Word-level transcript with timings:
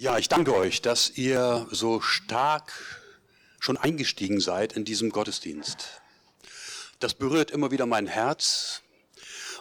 Ja, 0.00 0.16
ich 0.16 0.30
danke 0.30 0.54
euch, 0.54 0.80
dass 0.80 1.10
ihr 1.18 1.66
so 1.70 2.00
stark 2.00 2.72
schon 3.58 3.76
eingestiegen 3.76 4.40
seid 4.40 4.72
in 4.72 4.86
diesem 4.86 5.10
Gottesdienst. 5.10 6.00
Das 7.00 7.12
berührt 7.12 7.50
immer 7.50 7.70
wieder 7.70 7.84
mein 7.84 8.06
Herz 8.06 8.80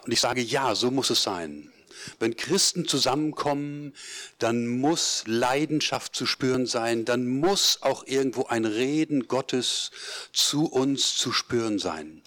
und 0.06 0.14
ich 0.14 0.22
sage, 0.22 0.40
ja, 0.40 0.76
so 0.76 0.92
muss 0.92 1.10
es 1.10 1.24
sein. 1.24 1.74
Wenn 2.20 2.38
Christen 2.38 2.88
zusammenkommen, 2.88 3.94
dann 4.38 4.66
muss 4.66 5.26
Leidenschaft 5.28 6.16
zu 6.16 6.26
spüren 6.26 6.68
sein, 6.68 7.04
dann 7.04 7.28
muss 7.28 7.80
auch 7.82 8.08
irgendwo 8.08 8.46
ein 8.46 8.64
Reden 8.64 9.28
Gottes 9.28 9.92
zu 10.32 10.68
uns 10.68 11.18
zu 11.18 11.34
spüren 11.34 11.80
sein. 11.80 12.22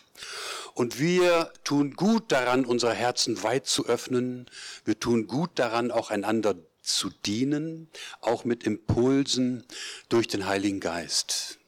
Und 0.74 0.98
wir 0.98 1.50
tun 1.64 1.94
gut 1.94 2.30
daran, 2.30 2.66
unsere 2.66 2.92
Herzen 2.92 3.42
weit 3.42 3.66
zu 3.66 3.86
öffnen. 3.86 4.50
Wir 4.84 5.00
tun 5.00 5.26
gut 5.26 5.52
daran, 5.54 5.90
auch 5.90 6.10
einander 6.10 6.56
zu 6.82 7.10
dienen, 7.24 7.88
auch 8.20 8.44
mit 8.44 8.64
Impulsen 8.64 9.64
durch 10.08 10.28
den 10.28 10.46
Heiligen 10.46 10.80
Geist. 10.80 11.58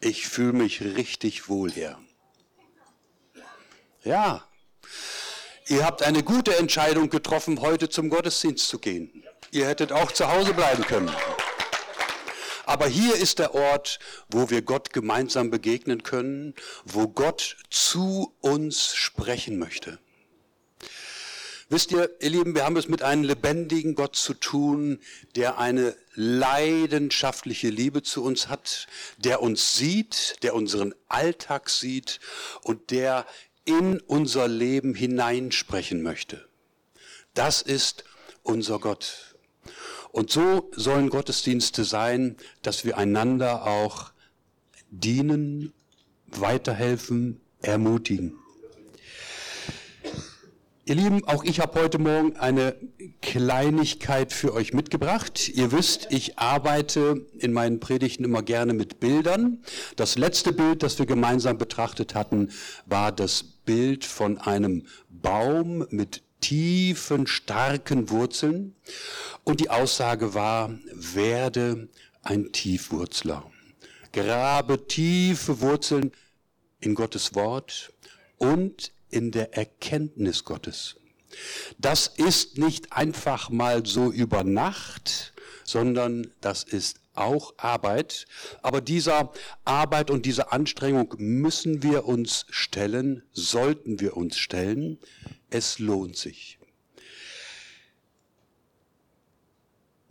Ich 0.00 0.26
fühle 0.26 0.52
mich 0.52 0.82
richtig 0.82 1.48
wohl 1.48 1.70
hier. 1.70 1.98
Ja, 4.04 4.46
ihr 5.66 5.84
habt 5.84 6.02
eine 6.02 6.22
gute 6.22 6.56
Entscheidung 6.56 7.08
getroffen, 7.08 7.60
heute 7.60 7.88
zum 7.88 8.10
Gottesdienst 8.10 8.68
zu 8.68 8.78
gehen. 8.78 9.24
Ihr 9.50 9.66
hättet 9.66 9.92
auch 9.92 10.12
zu 10.12 10.30
Hause 10.30 10.52
bleiben 10.52 10.84
können. 10.84 11.10
Aber 12.66 12.86
hier 12.86 13.14
ist 13.16 13.38
der 13.38 13.54
Ort, 13.54 13.98
wo 14.28 14.50
wir 14.50 14.62
Gott 14.62 14.92
gemeinsam 14.92 15.50
begegnen 15.50 16.02
können, 16.02 16.54
wo 16.84 17.08
Gott 17.08 17.56
zu 17.70 18.34
uns 18.40 18.94
sprechen 18.94 19.58
möchte. 19.58 19.98
Wisst 21.70 21.92
ihr, 21.92 22.10
ihr 22.20 22.30
Lieben, 22.30 22.54
wir 22.54 22.64
haben 22.64 22.76
es 22.76 22.88
mit 22.88 23.02
einem 23.02 23.24
lebendigen 23.24 23.94
Gott 23.94 24.16
zu 24.16 24.34
tun, 24.34 24.98
der 25.34 25.58
eine 25.58 25.96
leidenschaftliche 26.14 27.70
Liebe 27.70 28.02
zu 28.02 28.22
uns 28.22 28.48
hat, 28.48 28.86
der 29.16 29.40
uns 29.40 29.76
sieht, 29.76 30.42
der 30.42 30.54
unseren 30.54 30.94
Alltag 31.08 31.70
sieht 31.70 32.20
und 32.62 32.90
der 32.90 33.26
in 33.64 33.98
unser 34.00 34.46
Leben 34.46 34.94
hineinsprechen 34.94 36.02
möchte. 36.02 36.46
Das 37.32 37.62
ist 37.62 38.04
unser 38.42 38.78
Gott. 38.78 39.34
Und 40.12 40.30
so 40.30 40.70
sollen 40.76 41.08
Gottesdienste 41.08 41.84
sein, 41.84 42.36
dass 42.62 42.84
wir 42.84 42.98
einander 42.98 43.66
auch 43.66 44.12
dienen, 44.90 45.72
weiterhelfen, 46.26 47.40
ermutigen. 47.62 48.38
Ihr 50.86 50.96
Lieben, 50.96 51.26
auch 51.26 51.44
ich 51.44 51.60
habe 51.60 51.80
heute 51.80 51.98
Morgen 51.98 52.36
eine 52.36 52.76
Kleinigkeit 53.22 54.34
für 54.34 54.52
euch 54.52 54.74
mitgebracht. 54.74 55.48
Ihr 55.48 55.72
wisst, 55.72 56.08
ich 56.10 56.38
arbeite 56.38 57.24
in 57.38 57.54
meinen 57.54 57.80
Predigten 57.80 58.22
immer 58.22 58.42
gerne 58.42 58.74
mit 58.74 59.00
Bildern. 59.00 59.62
Das 59.96 60.18
letzte 60.18 60.52
Bild, 60.52 60.82
das 60.82 60.98
wir 60.98 61.06
gemeinsam 61.06 61.56
betrachtet 61.56 62.14
hatten, 62.14 62.50
war 62.84 63.12
das 63.12 63.42
Bild 63.42 64.04
von 64.04 64.36
einem 64.36 64.86
Baum 65.08 65.86
mit 65.88 66.22
tiefen, 66.42 67.26
starken 67.26 68.10
Wurzeln. 68.10 68.74
Und 69.42 69.60
die 69.60 69.70
Aussage 69.70 70.34
war, 70.34 70.70
werde 70.92 71.88
ein 72.22 72.52
Tiefwurzler. 72.52 73.50
Grabe 74.12 74.86
tiefe 74.86 75.62
Wurzeln 75.62 76.12
in 76.80 76.94
Gottes 76.94 77.34
Wort 77.34 77.90
und 78.36 78.92
in 79.14 79.30
der 79.30 79.56
Erkenntnis 79.56 80.44
Gottes. 80.44 80.96
Das 81.78 82.08
ist 82.08 82.58
nicht 82.58 82.92
einfach 82.92 83.48
mal 83.48 83.86
so 83.86 84.10
über 84.10 84.44
Nacht, 84.44 85.32
sondern 85.64 86.32
das 86.40 86.64
ist 86.64 86.98
auch 87.14 87.54
Arbeit. 87.56 88.26
Aber 88.62 88.80
dieser 88.80 89.32
Arbeit 89.64 90.10
und 90.10 90.26
dieser 90.26 90.52
Anstrengung 90.52 91.14
müssen 91.18 91.82
wir 91.82 92.06
uns 92.06 92.46
stellen, 92.50 93.22
sollten 93.32 94.00
wir 94.00 94.16
uns 94.16 94.36
stellen. 94.36 94.98
Es 95.50 95.78
lohnt 95.78 96.16
sich. 96.16 96.58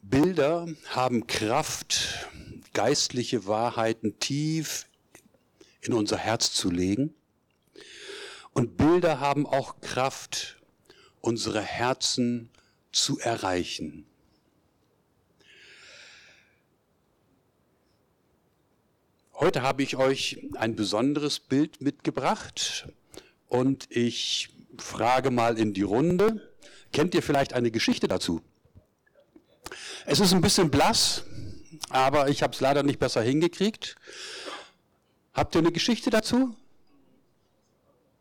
Bilder 0.02 0.68
haben 0.90 1.28
Kraft, 1.28 2.30
geistliche 2.74 3.48
Wahrheiten 3.48 4.20
tief 4.20 4.86
in 5.82 5.94
unser 5.94 6.18
Herz 6.18 6.54
zu 6.54 6.70
legen. 6.70 7.14
Und 8.54 8.78
Bilder 8.78 9.20
haben 9.20 9.48
auch 9.48 9.82
Kraft, 9.82 10.62
unsere 11.22 11.62
Herzen 11.62 12.50
zu 12.92 13.20
erreichen. 13.20 14.06
Heute 19.34 19.64
habe 19.64 19.82
ich 19.82 19.98
euch 19.98 20.40
ein 20.54 20.76
besonderes 20.76 21.40
Bild 21.40 21.82
mitgebracht 21.82 22.88
und 23.48 23.88
ich 23.90 24.50
frage 24.78 25.32
mal 25.32 25.58
in 25.58 25.74
die 25.74 25.82
Runde, 25.82 26.54
kennt 26.92 27.16
ihr 27.16 27.24
vielleicht 27.24 27.54
eine 27.54 27.72
Geschichte 27.72 28.08
dazu? 28.08 28.42
Es 30.06 30.20
ist 30.20 30.34
ein 30.34 30.42
bisschen 30.42 30.70
blass, 30.70 31.24
aber 31.90 32.30
ich 32.30 32.44
habe 32.44 32.54
es 32.54 32.62
leider 32.62 32.84
nicht 32.84 33.00
besser 33.00 33.22
hingekriegt. 33.22 33.96
Habt 35.34 35.56
ihr 35.56 35.60
eine 35.60 35.72
Geschichte 35.72 36.10
dazu? 36.12 36.56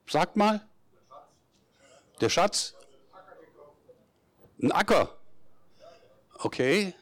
Sagt 0.06 0.36
mal. 0.36 0.66
Der 2.20 2.28
Schatz? 2.28 2.74
Ein 4.62 4.72
Acker. 4.72 5.16
Okay. 6.38 6.94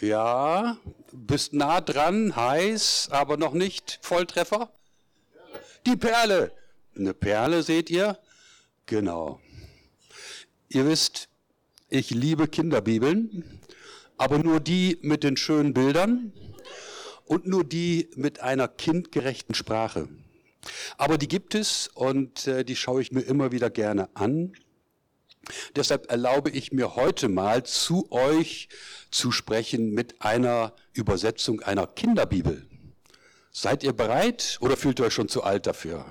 Ja, 0.00 0.76
bist 1.12 1.52
nah 1.52 1.80
dran, 1.80 2.36
heiß, 2.36 3.08
aber 3.10 3.36
noch 3.36 3.54
nicht 3.54 3.98
Volltreffer. 4.02 4.70
Die 5.86 5.96
Perle. 5.96 6.52
Eine 6.96 7.14
Perle 7.14 7.62
seht 7.62 7.90
ihr? 7.90 8.18
Genau. 8.86 9.40
Ihr 10.68 10.86
wisst, 10.86 11.28
ich 11.88 12.10
liebe 12.10 12.48
Kinderbibeln, 12.48 13.60
aber 14.16 14.38
nur 14.38 14.60
die 14.60 14.98
mit 15.02 15.22
den 15.22 15.36
schönen 15.36 15.74
Bildern 15.74 16.32
und 17.24 17.46
nur 17.46 17.64
die 17.64 18.10
mit 18.16 18.40
einer 18.40 18.68
kindgerechten 18.68 19.54
Sprache. 19.54 20.08
Aber 20.96 21.18
die 21.18 21.28
gibt 21.28 21.54
es 21.54 21.88
und 21.88 22.46
äh, 22.46 22.64
die 22.64 22.76
schaue 22.76 23.02
ich 23.02 23.12
mir 23.12 23.22
immer 23.22 23.52
wieder 23.52 23.70
gerne 23.70 24.08
an. 24.14 24.52
Deshalb 25.76 26.10
erlaube 26.10 26.50
ich 26.50 26.72
mir 26.72 26.96
heute 26.96 27.28
mal 27.28 27.64
zu 27.64 28.10
euch 28.10 28.68
zu 29.10 29.30
sprechen 29.30 29.92
mit 29.92 30.20
einer 30.22 30.74
Übersetzung 30.92 31.60
einer 31.60 31.86
Kinderbibel. 31.86 32.66
Seid 33.52 33.84
ihr 33.84 33.92
bereit 33.92 34.58
oder 34.60 34.76
fühlt 34.76 34.98
ihr 34.98 35.06
euch 35.06 35.14
schon 35.14 35.28
zu 35.28 35.42
alt 35.42 35.66
dafür? 35.66 36.04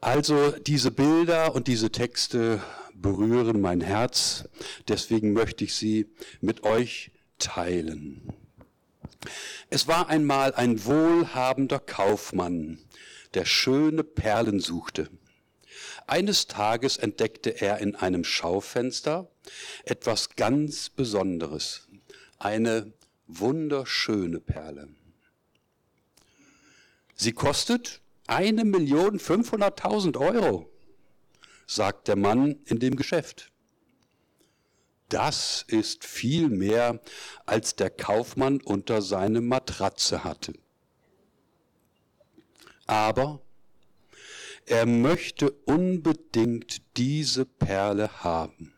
Also 0.00 0.50
diese 0.50 0.90
Bilder 0.90 1.54
und 1.54 1.68
diese 1.68 1.92
Texte 1.92 2.60
berühren 2.94 3.60
mein 3.60 3.80
Herz, 3.80 4.48
deswegen 4.88 5.32
möchte 5.32 5.64
ich 5.64 5.74
sie 5.74 6.10
mit 6.40 6.64
euch 6.64 7.12
teilen. 7.38 8.41
Es 9.70 9.86
war 9.86 10.08
einmal 10.08 10.54
ein 10.54 10.84
wohlhabender 10.84 11.78
Kaufmann, 11.78 12.78
der 13.34 13.44
schöne 13.44 14.04
Perlen 14.04 14.60
suchte. 14.60 15.10
Eines 16.06 16.46
Tages 16.46 16.96
entdeckte 16.96 17.60
er 17.60 17.78
in 17.78 17.94
einem 17.94 18.24
Schaufenster 18.24 19.30
etwas 19.84 20.30
ganz 20.36 20.90
Besonderes, 20.90 21.88
eine 22.38 22.92
wunderschöne 23.26 24.40
Perle. 24.40 24.88
Sie 27.14 27.32
kostet 27.32 28.00
eine 28.26 28.64
Million 28.64 29.18
fünfhunderttausend 29.18 30.16
Euro, 30.16 30.68
sagt 31.66 32.08
der 32.08 32.16
Mann 32.16 32.60
in 32.64 32.78
dem 32.80 32.96
Geschäft. 32.96 33.51
Das 35.12 35.66
ist 35.68 36.06
viel 36.06 36.48
mehr, 36.48 36.98
als 37.44 37.76
der 37.76 37.90
Kaufmann 37.90 38.62
unter 38.62 39.02
seine 39.02 39.42
Matratze 39.42 40.24
hatte. 40.24 40.54
Aber 42.86 43.42
er 44.64 44.86
möchte 44.86 45.50
unbedingt 45.50 46.80
diese 46.96 47.44
Perle 47.44 48.24
haben. 48.24 48.72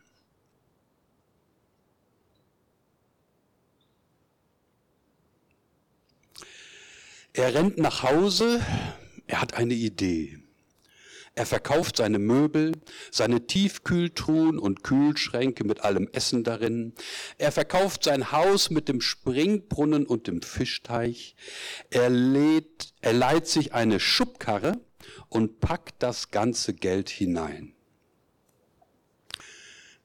Er 7.31 7.53
rennt 7.53 7.77
nach 7.77 8.03
Hause, 8.03 8.61
er 9.25 9.39
hat 9.39 9.53
eine 9.53 9.73
Idee. 9.73 10.44
Er 11.37 11.45
verkauft 11.45 11.97
seine 11.97 12.17
Möbel, 12.17 12.71
seine 13.11 13.45
Tiefkühltruhen 13.45 14.57
und 14.57 14.83
Kühlschränke 14.83 15.65
mit 15.65 15.81
allem 15.81 16.07
Essen 16.13 16.45
darin. 16.45 16.93
Er 17.37 17.51
verkauft 17.51 18.05
sein 18.05 18.31
Haus 18.31 18.69
mit 18.69 18.87
dem 18.87 19.01
Springbrunnen 19.01 20.05
und 20.05 20.27
dem 20.27 20.41
Fischteich. 20.41 21.35
Er, 21.89 22.09
lädt, 22.09 22.93
er 23.01 23.11
leiht 23.11 23.47
sich 23.47 23.73
eine 23.73 23.99
Schubkarre 23.99 24.79
und 25.27 25.59
packt 25.59 26.01
das 26.01 26.31
ganze 26.31 26.73
Geld 26.73 27.09
hinein. 27.09 27.73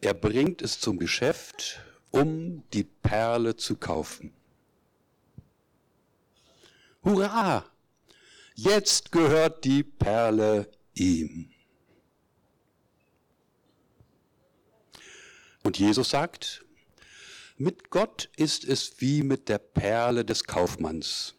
Er 0.00 0.14
bringt 0.14 0.62
es 0.62 0.80
zum 0.80 0.98
Geschäft, 0.98 1.80
um 2.10 2.64
die 2.72 2.84
Perle 2.84 3.54
zu 3.54 3.76
kaufen. 3.76 4.34
Hurra! 7.04 7.66
Jetzt 8.56 9.12
gehört 9.12 9.64
die 9.64 9.84
Perle 9.84 10.68
ihm. 11.00 11.50
Und 15.62 15.78
Jesus 15.78 16.10
sagt, 16.10 16.64
mit 17.56 17.90
Gott 17.90 18.30
ist 18.36 18.64
es 18.64 19.00
wie 19.00 19.22
mit 19.22 19.48
der 19.48 19.58
Perle 19.58 20.24
des 20.24 20.44
Kaufmanns. 20.44 21.34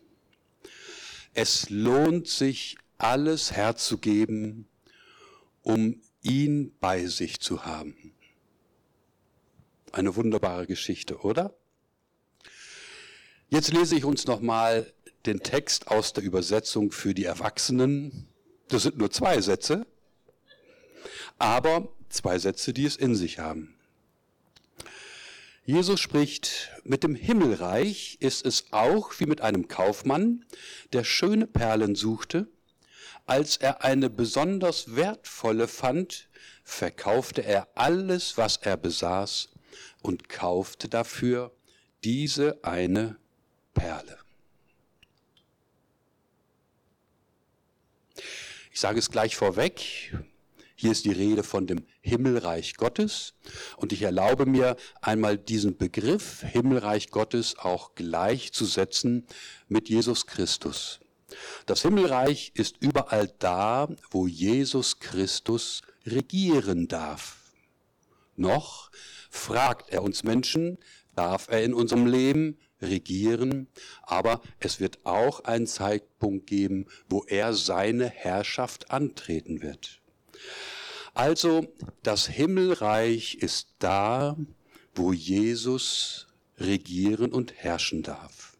Es 1.34 1.70
lohnt 1.70 2.28
sich, 2.28 2.78
alles 2.98 3.52
herzugeben, 3.52 4.68
um 5.64 6.00
ihn 6.22 6.76
bei 6.80 7.08
sich 7.08 7.40
zu 7.40 7.66
haben. 7.66 8.14
Eine 9.92 10.16
wunderbare 10.16 10.68
Geschichte, 10.68 11.18
oder? 11.22 11.56
Jetzt 13.50 13.74
lese 13.74 13.96
ich 13.96 14.06
uns 14.06 14.28
nochmal 14.28 14.94
den 15.26 15.42
Text 15.42 15.88
aus 15.88 16.14
der 16.14 16.24
Übersetzung 16.24 16.92
für 16.92 17.14
die 17.14 17.26
Erwachsenen. 17.26 18.31
Das 18.72 18.84
sind 18.84 18.98
nur 18.98 19.12
zwei 19.12 19.42
Sätze, 19.42 19.86
aber 21.38 21.90
zwei 22.08 22.40
Sätze, 22.40 22.72
die 22.72 22.86
es 22.86 22.96
in 22.96 23.16
sich 23.16 23.38
haben. 23.38 23.76
Jesus 25.66 26.00
spricht, 26.00 26.72
mit 26.86 27.04
dem 27.04 27.14
Himmelreich 27.14 28.16
ist 28.22 28.46
es 28.46 28.72
auch 28.72 29.12
wie 29.20 29.26
mit 29.26 29.42
einem 29.42 29.68
Kaufmann, 29.68 30.46
der 30.94 31.04
schöne 31.04 31.48
Perlen 31.48 31.96
suchte. 31.96 32.48
Als 33.26 33.58
er 33.58 33.84
eine 33.84 34.10
besonders 34.10 34.96
wertvolle 34.96 35.68
fand, 35.68 36.30
verkaufte 36.64 37.44
er 37.44 37.68
alles, 37.76 38.38
was 38.38 38.56
er 38.56 38.78
besaß 38.78 39.50
und 40.02 40.30
kaufte 40.30 40.88
dafür 40.88 41.52
diese 42.06 42.64
eine 42.64 43.18
Perle. 43.74 44.21
Ich 48.74 48.80
sage 48.80 49.00
es 49.00 49.12
gleich 49.12 49.36
vorweg, 49.36 50.14
hier 50.76 50.94
ist 50.94 51.04
die 51.04 51.12
Rede 51.12 51.44
von 51.44 51.68
dem 51.68 51.86
Himmelreich 52.00 52.78
Gottes 52.78 53.34
und 53.76 53.92
ich 53.92 54.02
erlaube 54.02 54.46
mir 54.46 54.78
einmal 55.02 55.38
diesen 55.38 55.76
Begriff 55.76 56.42
Himmelreich 56.42 57.10
Gottes 57.10 57.58
auch 57.60 57.96
gleichzusetzen 57.96 59.28
mit 59.68 59.90
Jesus 59.90 60.26
Christus. 60.26 61.02
Das 61.66 61.82
Himmelreich 61.82 62.54
ist 62.56 62.78
überall 62.80 63.28
da, 63.40 63.90
wo 64.10 64.26
Jesus 64.26 65.00
Christus 65.00 65.82
regieren 66.06 66.88
darf. 66.88 67.52
Noch 68.38 68.90
fragt 69.30 69.90
er 69.90 70.02
uns 70.02 70.24
Menschen, 70.24 70.78
darf 71.14 71.50
er 71.50 71.62
in 71.66 71.74
unserem 71.74 72.08
Leben 72.08 72.58
regieren, 72.82 73.68
aber 74.04 74.42
es 74.60 74.80
wird 74.80 75.06
auch 75.06 75.44
einen 75.44 75.68
Zeitpunkt 75.68 76.48
geben, 76.48 76.88
wo 77.10 77.24
er 77.26 77.54
seine 77.54 78.10
Herrschaft 78.10 78.92
antreten 78.92 79.62
wird. 79.62 80.02
Also 81.14 81.68
das 82.04 82.28
Himmelreich 82.28 83.36
ist 83.36 83.68
da, 83.80 84.38
wo 84.96 85.14
Jesus 85.14 86.28
regieren 86.58 87.34
und 87.34 87.54
herrschen 87.54 88.04
darf. 88.04 88.58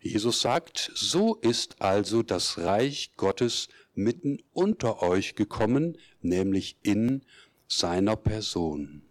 Jesus 0.00 0.40
sagt, 0.40 0.92
so 0.94 1.34
ist 1.34 1.82
also 1.82 2.22
das 2.22 2.58
Reich 2.58 3.12
Gottes 3.16 3.68
mitten 3.94 4.38
unter 4.52 5.02
euch 5.02 5.34
gekommen, 5.34 5.98
nämlich 6.20 6.76
in 6.82 7.22
seiner 7.66 8.16
Person. 8.16 9.05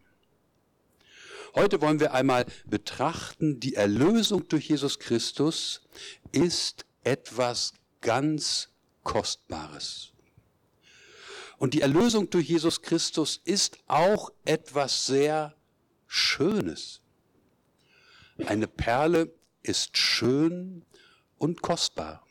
Heute 1.56 1.80
wollen 1.80 2.02
wir 2.02 2.14
einmal 2.14 2.46
betrachten, 2.66 3.62
die 3.62 3.76
Erlösung 3.76 4.46
durch 4.50 4.68
Jesus 4.68 5.00
Christus 5.00 5.88
ist 6.34 6.86
etwas 7.06 7.74
ganz 8.02 8.68
Kostbares. 9.04 10.12
Und 11.58 11.74
die 11.74 11.80
Erlösung 11.80 12.30
durch 12.30 12.50
Jesus 12.50 12.82
Christus 12.82 13.40
ist 13.46 13.78
auch 13.88 14.32
etwas 14.44 15.06
sehr 15.06 15.56
Schönes. 16.08 17.00
Eine 18.46 18.68
Perle 18.68 19.34
ist 19.64 19.98
schön 19.98 20.84
und 21.38 21.62
kostbar. 21.62 22.28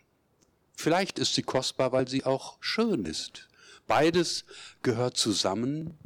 Vielleicht 0.77 1.19
ist 1.19 1.35
sie 1.35 1.43
kostbar, 1.43 1.93
weil 1.93 2.09
sie 2.09 2.25
auch 2.25 2.59
schön 2.61 3.07
ist. 3.07 3.49
Beides 3.87 4.45
gehört 4.83 5.17
zusammen. 5.17 5.97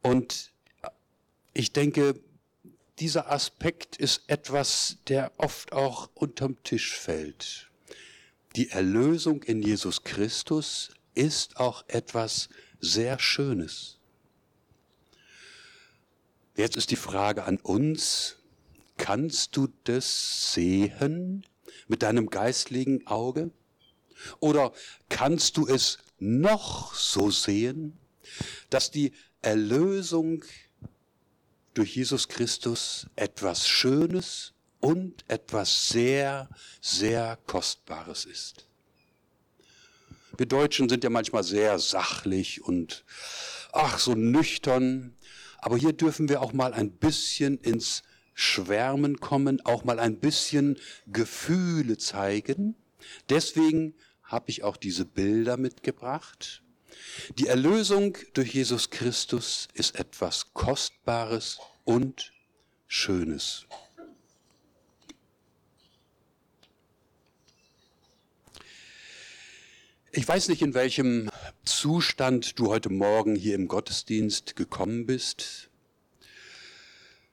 Und 0.00 0.53
ich 1.54 1.72
denke, 1.72 2.20
dieser 2.98 3.30
Aspekt 3.30 3.96
ist 3.96 4.22
etwas, 4.26 4.98
der 5.08 5.32
oft 5.38 5.72
auch 5.72 6.10
unterm 6.14 6.62
Tisch 6.62 6.96
fällt. 6.98 7.70
Die 8.56 8.70
Erlösung 8.70 9.42
in 9.42 9.62
Jesus 9.62 10.04
Christus 10.04 10.90
ist 11.14 11.56
auch 11.56 11.84
etwas 11.88 12.48
sehr 12.80 13.18
Schönes. 13.18 13.98
Jetzt 16.56 16.76
ist 16.76 16.90
die 16.90 16.96
Frage 16.96 17.44
an 17.44 17.56
uns, 17.56 18.36
kannst 18.96 19.56
du 19.56 19.68
das 19.84 20.52
sehen 20.52 21.46
mit 21.88 22.02
deinem 22.02 22.30
geistlichen 22.30 23.06
Auge? 23.08 23.50
Oder 24.38 24.72
kannst 25.08 25.56
du 25.56 25.66
es 25.66 25.98
noch 26.18 26.94
so 26.94 27.30
sehen, 27.30 27.98
dass 28.70 28.92
die 28.92 29.12
Erlösung 29.42 30.44
durch 31.74 31.96
Jesus 31.96 32.28
Christus 32.28 33.06
etwas 33.16 33.68
Schönes 33.68 34.54
und 34.80 35.24
etwas 35.28 35.88
sehr, 35.88 36.48
sehr 36.80 37.38
Kostbares 37.46 38.24
ist? 38.24 38.66
Wir 40.36 40.46
Deutschen 40.46 40.88
sind 40.88 41.04
ja 41.04 41.10
manchmal 41.10 41.44
sehr 41.44 41.78
sachlich 41.78 42.62
und 42.62 43.04
ach 43.72 43.98
so 43.98 44.14
nüchtern. 44.14 45.14
Aber 45.58 45.76
hier 45.76 45.92
dürfen 45.92 46.28
wir 46.28 46.42
auch 46.42 46.52
mal 46.52 46.74
ein 46.74 46.90
bisschen 46.90 47.58
ins 47.58 48.02
Schwärmen 48.34 49.20
kommen, 49.20 49.64
auch 49.64 49.84
mal 49.84 50.00
ein 50.00 50.18
bisschen 50.18 50.76
Gefühle 51.06 51.98
zeigen. 51.98 52.74
Deswegen 53.28 53.94
habe 54.22 54.50
ich 54.50 54.64
auch 54.64 54.76
diese 54.76 55.04
Bilder 55.04 55.56
mitgebracht. 55.56 56.63
Die 57.38 57.46
Erlösung 57.46 58.16
durch 58.34 58.54
Jesus 58.54 58.90
Christus 58.90 59.68
ist 59.74 59.98
etwas 59.98 60.52
Kostbares 60.52 61.58
und 61.84 62.32
Schönes. 62.86 63.66
Ich 70.16 70.28
weiß 70.28 70.48
nicht, 70.48 70.62
in 70.62 70.74
welchem 70.74 71.28
Zustand 71.64 72.58
du 72.58 72.68
heute 72.68 72.88
Morgen 72.88 73.34
hier 73.34 73.56
im 73.56 73.66
Gottesdienst 73.66 74.54
gekommen 74.54 75.06
bist. 75.06 75.70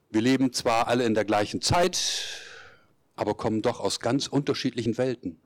Wir 0.10 0.22
leben 0.22 0.52
zwar 0.52 0.88
alle 0.88 1.06
in 1.06 1.14
der 1.14 1.26
gleichen 1.26 1.62
Zeit, 1.62 2.00
aber 3.16 3.36
kommen 3.36 3.62
doch 3.62 3.80
aus 3.80 4.00
ganz 4.00 4.26
unterschiedlichen 4.26 4.98
Welten. 4.98 5.40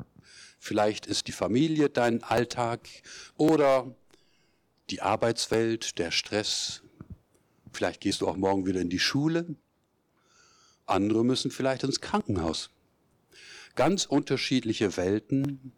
Vielleicht 0.60 1.08
ist 1.08 1.28
die 1.28 1.34
Familie 1.34 1.90
dein 1.90 2.24
Alltag 2.24 2.88
oder 3.36 3.94
die 4.90 5.02
Arbeitswelt, 5.02 5.98
der 6.00 6.12
Stress. 6.12 6.82
Vielleicht 7.74 8.02
gehst 8.02 8.22
du 8.22 8.28
auch 8.28 8.38
morgen 8.38 8.66
wieder 8.66 8.82
in 8.82 8.90
die 8.90 9.00
Schule. 9.00 9.56
Andere 10.86 11.26
müssen 11.26 11.52
vielleicht 11.52 11.84
ins 11.84 12.02
Krankenhaus. 12.02 12.70
Ganz 13.76 14.06
unterschiedliche 14.06 14.96
Welten, 14.96 15.74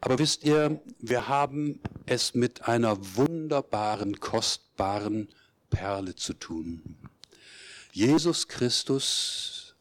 aber 0.00 0.18
wisst 0.18 0.44
ihr, 0.44 0.80
wir 0.98 1.28
haben 1.28 1.80
es 2.06 2.34
mit 2.34 2.66
einer 2.66 3.16
wunderbaren, 3.16 4.18
kostbaren 4.18 5.28
Perle 5.68 6.14
zu 6.14 6.32
tun. 6.32 6.96
Jesus 7.92 8.48
Christus 8.48 9.74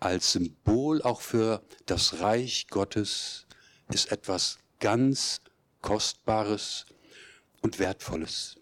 als 0.00 0.32
Symbol 0.32 1.00
auch 1.02 1.22
für 1.22 1.62
das 1.86 2.20
Reich 2.20 2.66
Gottes 2.68 3.46
ist 3.88 4.12
etwas 4.12 4.58
ganz 4.80 5.40
Kostbares 5.80 6.86
und 7.62 7.78
Wertvolles. 7.78 8.56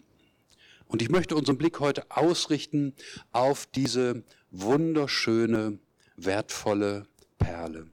Und 0.87 1.01
ich 1.01 1.09
möchte 1.09 1.35
unseren 1.35 1.57
Blick 1.57 1.79
heute 1.79 2.05
ausrichten 2.09 2.93
auf 3.31 3.65
diese 3.65 4.23
wunderschöne, 4.51 5.79
wertvolle 6.15 7.07
Perle. 7.37 7.87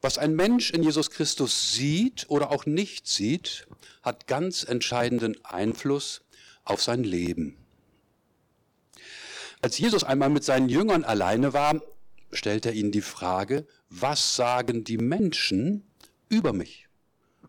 Was 0.00 0.18
ein 0.18 0.34
Mensch 0.34 0.70
in 0.70 0.82
Jesus 0.82 1.10
Christus 1.10 1.72
sieht 1.72 2.26
oder 2.28 2.50
auch 2.50 2.66
nicht 2.66 3.06
sieht, 3.06 3.66
hat 4.02 4.26
ganz 4.26 4.62
entscheidenden 4.62 5.42
Einfluss 5.44 6.22
auf 6.64 6.82
sein 6.82 7.04
Leben. 7.04 7.56
Als 9.62 9.78
Jesus 9.78 10.04
einmal 10.04 10.28
mit 10.28 10.44
seinen 10.44 10.68
Jüngern 10.68 11.04
alleine 11.04 11.54
war, 11.54 11.80
stellt 12.32 12.66
er 12.66 12.74
ihnen 12.74 12.92
die 12.92 13.00
Frage, 13.00 13.66
was 13.88 14.36
sagen 14.36 14.84
die 14.84 14.98
Menschen 14.98 15.90
über 16.28 16.52
mich? 16.52 16.83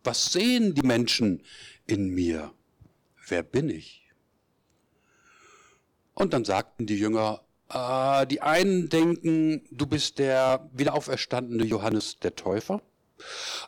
Was 0.05 0.31
sehen 0.31 0.73
die 0.73 0.83
Menschen 0.83 1.43
in 1.87 2.09
mir? 2.09 2.53
wer 3.29 3.43
bin 3.43 3.69
ich? 3.69 4.03
Und 6.13 6.33
dann 6.33 6.45
sagten 6.45 6.85
die 6.85 6.97
Jünger, 6.97 7.41
äh, 7.69 8.25
die 8.27 8.41
einen 8.41 8.89
denken, 8.89 9.67
du 9.71 9.85
bist 9.85 10.19
der 10.19 10.69
wiederauferstandene 10.73 11.65
Johannes 11.65 12.19
der 12.19 12.35
Täufer. 12.35 12.81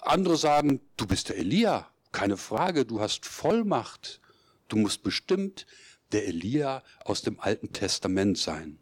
Andere 0.02 0.38
sagen, 0.38 0.82
du 0.96 1.08
bist 1.08 1.30
der 1.30 1.38
Elia. 1.38 1.90
Keine 2.12 2.38
Frage, 2.38 2.86
du 2.86 3.02
hast 3.02 3.26
Vollmacht. 3.26 4.22
Du 4.70 4.78
musst 4.78 5.04
bestimmt 5.04 5.66
der 6.12 6.28
Elia 6.28 6.84
aus 7.04 7.22
dem 7.22 7.40
Alten 7.40 7.74
Testament 7.74 8.38
sein. 8.38 8.80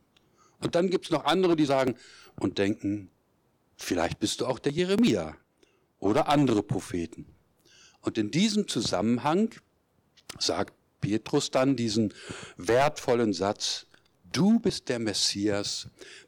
Und 0.62 0.76
dann 0.76 0.90
gibt 0.90 1.06
es 1.06 1.12
noch 1.12 1.26
andere, 1.26 1.56
die 1.56 1.66
sagen 1.66 1.96
und 2.40 2.58
denken, 2.60 3.10
vielleicht 3.78 4.20
bist 4.20 4.42
du 4.42 4.46
auch 4.46 4.60
der 4.60 4.72
Jeremia 4.72 5.36
oder 6.00 6.28
andere 6.28 6.62
Propheten. 6.62 7.35
Und 8.06 8.20
in 8.20 8.30
diesem 8.30 8.68
Zusammenhang 8.68 9.50
sagt 10.38 10.76
Petrus 11.02 11.50
dann 11.50 11.76
diesen 11.76 12.14
wertvollen 12.56 13.34
Satz, 13.34 13.88
du 14.32 14.60
bist 14.60 14.90
der 14.90 15.00
Messias, 15.00 15.88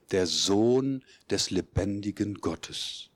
der 0.09 0.25
Sohn 0.25 1.03
des 1.29 1.51
lebendigen 1.51 2.35
Gottes. 2.35 3.11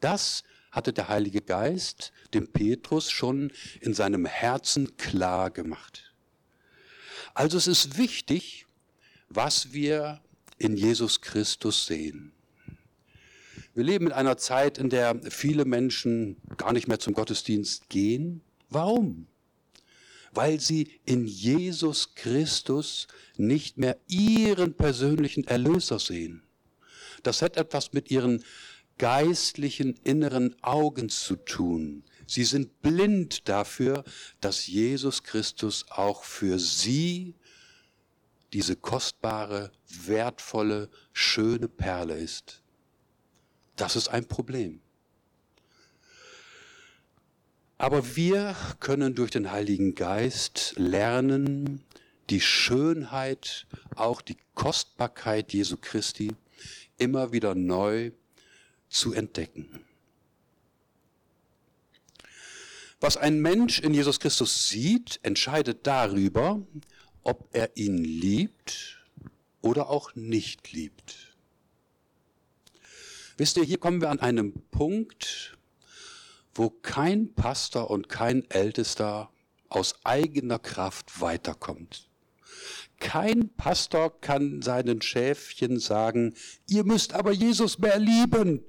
Das 0.00 0.44
hatte 0.70 0.94
der 0.94 1.08
Heilige 1.08 1.42
Geist 1.42 2.12
dem 2.32 2.48
Petrus 2.50 3.10
schon 3.10 3.52
in 3.82 3.92
seinem 3.92 4.24
Herzen 4.24 4.96
klar 4.96 5.50
gemacht. 5.50 6.14
Also 7.34 7.58
es 7.58 7.66
ist 7.66 7.98
wichtig, 7.98 8.66
was 9.28 9.74
wir 9.74 10.22
in 10.56 10.78
Jesus 10.78 11.20
Christus 11.20 11.84
sehen. 11.84 12.32
Wir 13.74 13.84
leben 13.84 14.06
in 14.06 14.12
einer 14.12 14.36
Zeit, 14.36 14.78
in 14.78 14.90
der 14.90 15.20
viele 15.30 15.64
Menschen 15.64 16.36
gar 16.56 16.72
nicht 16.72 16.88
mehr 16.88 16.98
zum 16.98 17.14
Gottesdienst 17.14 17.88
gehen. 17.88 18.42
Warum? 18.68 19.26
weil 20.32 20.60
sie 20.60 21.00
in 21.04 21.26
Jesus 21.26 22.14
Christus 22.14 23.06
nicht 23.36 23.78
mehr 23.78 23.98
ihren 24.08 24.74
persönlichen 24.74 25.44
Erlöser 25.44 25.98
sehen. 25.98 26.42
Das 27.22 27.42
hat 27.42 27.56
etwas 27.56 27.92
mit 27.92 28.10
ihren 28.10 28.42
geistlichen 28.98 29.94
inneren 30.04 30.56
Augen 30.62 31.08
zu 31.08 31.36
tun. 31.36 32.04
Sie 32.26 32.44
sind 32.44 32.80
blind 32.82 33.48
dafür, 33.48 34.04
dass 34.40 34.66
Jesus 34.66 35.22
Christus 35.22 35.84
auch 35.90 36.24
für 36.24 36.58
sie 36.58 37.34
diese 38.52 38.76
kostbare, 38.76 39.72
wertvolle, 40.06 40.88
schöne 41.12 41.68
Perle 41.68 42.16
ist. 42.18 42.61
Das 43.76 43.96
ist 43.96 44.08
ein 44.08 44.26
Problem. 44.26 44.80
Aber 47.78 48.14
wir 48.14 48.54
können 48.78 49.14
durch 49.14 49.30
den 49.30 49.50
Heiligen 49.50 49.94
Geist 49.94 50.74
lernen, 50.76 51.82
die 52.30 52.40
Schönheit, 52.40 53.66
auch 53.96 54.22
die 54.22 54.36
Kostbarkeit 54.54 55.52
Jesu 55.52 55.76
Christi 55.80 56.30
immer 56.96 57.32
wieder 57.32 57.54
neu 57.54 58.12
zu 58.88 59.12
entdecken. 59.12 59.84
Was 63.00 63.16
ein 63.16 63.40
Mensch 63.40 63.80
in 63.80 63.94
Jesus 63.94 64.20
Christus 64.20 64.68
sieht, 64.68 65.18
entscheidet 65.24 65.86
darüber, 65.88 66.62
ob 67.24 67.48
er 67.52 67.76
ihn 67.76 67.98
liebt 67.98 69.02
oder 69.60 69.90
auch 69.90 70.14
nicht 70.14 70.70
liebt. 70.70 71.31
Wisst 73.36 73.56
ihr, 73.56 73.64
hier 73.64 73.78
kommen 73.78 74.00
wir 74.00 74.10
an 74.10 74.20
einem 74.20 74.52
Punkt, 74.70 75.56
wo 76.54 76.70
kein 76.70 77.34
Pastor 77.34 77.90
und 77.90 78.08
kein 78.08 78.48
Ältester 78.50 79.30
aus 79.68 79.94
eigener 80.04 80.58
Kraft 80.58 81.20
weiterkommt. 81.20 82.08
Kein 82.98 83.48
Pastor 83.56 84.20
kann 84.20 84.62
seinen 84.62 85.02
Schäfchen 85.02 85.80
sagen, 85.80 86.34
ihr 86.68 86.84
müsst 86.84 87.14
aber 87.14 87.32
Jesus 87.32 87.78
mehr 87.78 87.98
lieben. 87.98 88.64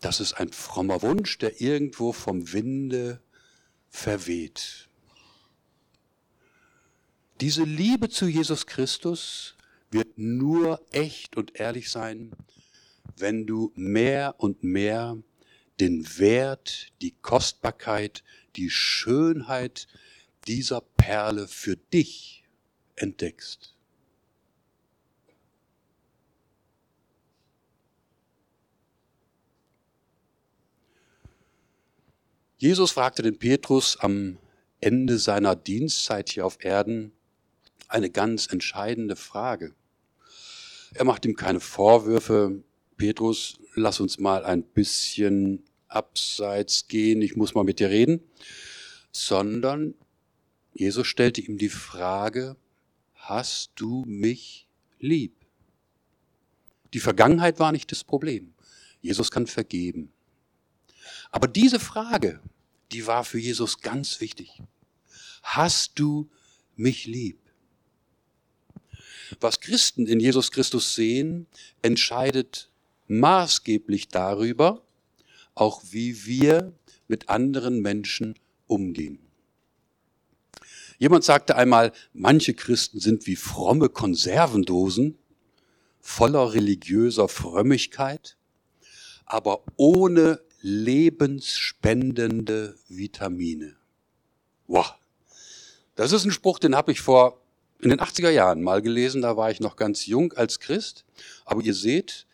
Das 0.00 0.18
ist 0.18 0.32
ein 0.32 0.50
frommer 0.50 1.02
Wunsch, 1.02 1.36
der 1.38 1.60
irgendwo 1.60 2.12
vom 2.12 2.52
Winde 2.52 3.20
verweht. 3.90 4.88
Diese 7.40 7.64
Liebe 7.64 8.08
zu 8.08 8.26
Jesus 8.26 8.66
Christus 8.66 9.56
wird 9.90 10.18
nur 10.18 10.80
echt 10.92 11.36
und 11.36 11.58
ehrlich 11.58 11.90
sein, 11.90 12.32
wenn 13.16 13.46
du 13.46 13.72
mehr 13.74 14.34
und 14.38 14.62
mehr 14.62 15.18
den 15.80 16.18
Wert, 16.18 16.92
die 17.00 17.14
Kostbarkeit, 17.22 18.22
die 18.56 18.70
Schönheit 18.70 19.88
dieser 20.46 20.80
Perle 20.80 21.48
für 21.48 21.76
dich 21.76 22.44
entdeckst. 22.96 23.74
Jesus 32.58 32.90
fragte 32.92 33.22
den 33.22 33.38
Petrus 33.38 33.96
am 33.96 34.36
Ende 34.82 35.18
seiner 35.18 35.56
Dienstzeit 35.56 36.28
hier 36.28 36.44
auf 36.44 36.62
Erden 36.62 37.12
eine 37.88 38.10
ganz 38.10 38.46
entscheidende 38.46 39.16
Frage. 39.16 39.74
Er 40.94 41.04
macht 41.04 41.24
ihm 41.24 41.36
keine 41.36 41.60
Vorwürfe, 41.60 42.62
Petrus, 42.96 43.58
lass 43.74 44.00
uns 44.00 44.18
mal 44.18 44.44
ein 44.44 44.62
bisschen 44.62 45.62
abseits 45.88 46.88
gehen, 46.88 47.22
ich 47.22 47.36
muss 47.36 47.54
mal 47.54 47.64
mit 47.64 47.78
dir 47.78 47.90
reden, 47.90 48.20
sondern 49.12 49.94
Jesus 50.72 51.06
stellte 51.06 51.40
ihm 51.40 51.58
die 51.58 51.68
Frage, 51.68 52.56
hast 53.14 53.72
du 53.76 54.04
mich 54.06 54.66
lieb? 54.98 55.34
Die 56.92 57.00
Vergangenheit 57.00 57.58
war 57.58 57.72
nicht 57.72 57.90
das 57.92 58.04
Problem. 58.04 58.54
Jesus 59.00 59.30
kann 59.30 59.46
vergeben. 59.46 60.12
Aber 61.30 61.48
diese 61.48 61.80
Frage, 61.80 62.40
die 62.92 63.06
war 63.06 63.24
für 63.24 63.38
Jesus 63.38 63.80
ganz 63.80 64.20
wichtig. 64.20 64.62
Hast 65.42 65.98
du 65.98 66.28
mich 66.76 67.06
lieb? 67.06 67.38
Was 69.38 69.60
Christen 69.60 70.06
in 70.06 70.18
Jesus 70.18 70.50
Christus 70.50 70.94
sehen, 70.94 71.46
entscheidet 71.82 72.70
maßgeblich 73.06 74.08
darüber, 74.08 74.82
auch 75.54 75.82
wie 75.90 76.26
wir 76.26 76.72
mit 77.06 77.28
anderen 77.28 77.80
Menschen 77.80 78.34
umgehen. 78.66 79.20
Jemand 80.98 81.24
sagte 81.24 81.56
einmal, 81.56 81.92
manche 82.12 82.54
Christen 82.54 83.00
sind 83.00 83.26
wie 83.26 83.36
fromme 83.36 83.88
Konservendosen, 83.88 85.16
voller 86.00 86.52
religiöser 86.52 87.28
Frömmigkeit, 87.28 88.36
aber 89.24 89.62
ohne 89.76 90.40
lebensspendende 90.60 92.76
Vitamine. 92.88 93.76
Wow. 94.66 94.94
Das 95.94 96.12
ist 96.12 96.24
ein 96.24 96.32
Spruch, 96.32 96.58
den 96.58 96.76
habe 96.76 96.92
ich 96.92 97.00
vor 97.00 97.39
in 97.82 97.90
den 97.90 98.00
80er 98.00 98.30
Jahren 98.30 98.62
mal 98.62 98.82
gelesen, 98.82 99.22
da 99.22 99.36
war 99.36 99.50
ich 99.50 99.60
noch 99.60 99.76
ganz 99.76 100.06
jung 100.06 100.32
als 100.32 100.60
Christ. 100.60 101.04
Aber 101.44 101.62
ihr 101.62 101.74
seht, 101.74 102.26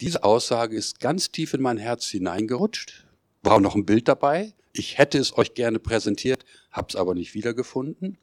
diese 0.00 0.24
Aussage 0.24 0.76
ist 0.76 1.00
ganz 1.00 1.30
tief 1.30 1.54
in 1.54 1.62
mein 1.62 1.78
Herz 1.78 2.06
hineingerutscht. 2.06 3.06
War 3.42 3.54
auch 3.56 3.60
noch 3.60 3.74
ein 3.74 3.86
Bild 3.86 4.08
dabei. 4.08 4.54
Ich 4.72 4.96
hätte 4.96 5.18
es 5.18 5.36
euch 5.36 5.54
gerne 5.54 5.78
präsentiert, 5.78 6.44
habe 6.70 6.88
es 6.88 6.96
aber 6.96 7.14
nicht 7.14 7.34
wiedergefunden. 7.34 8.16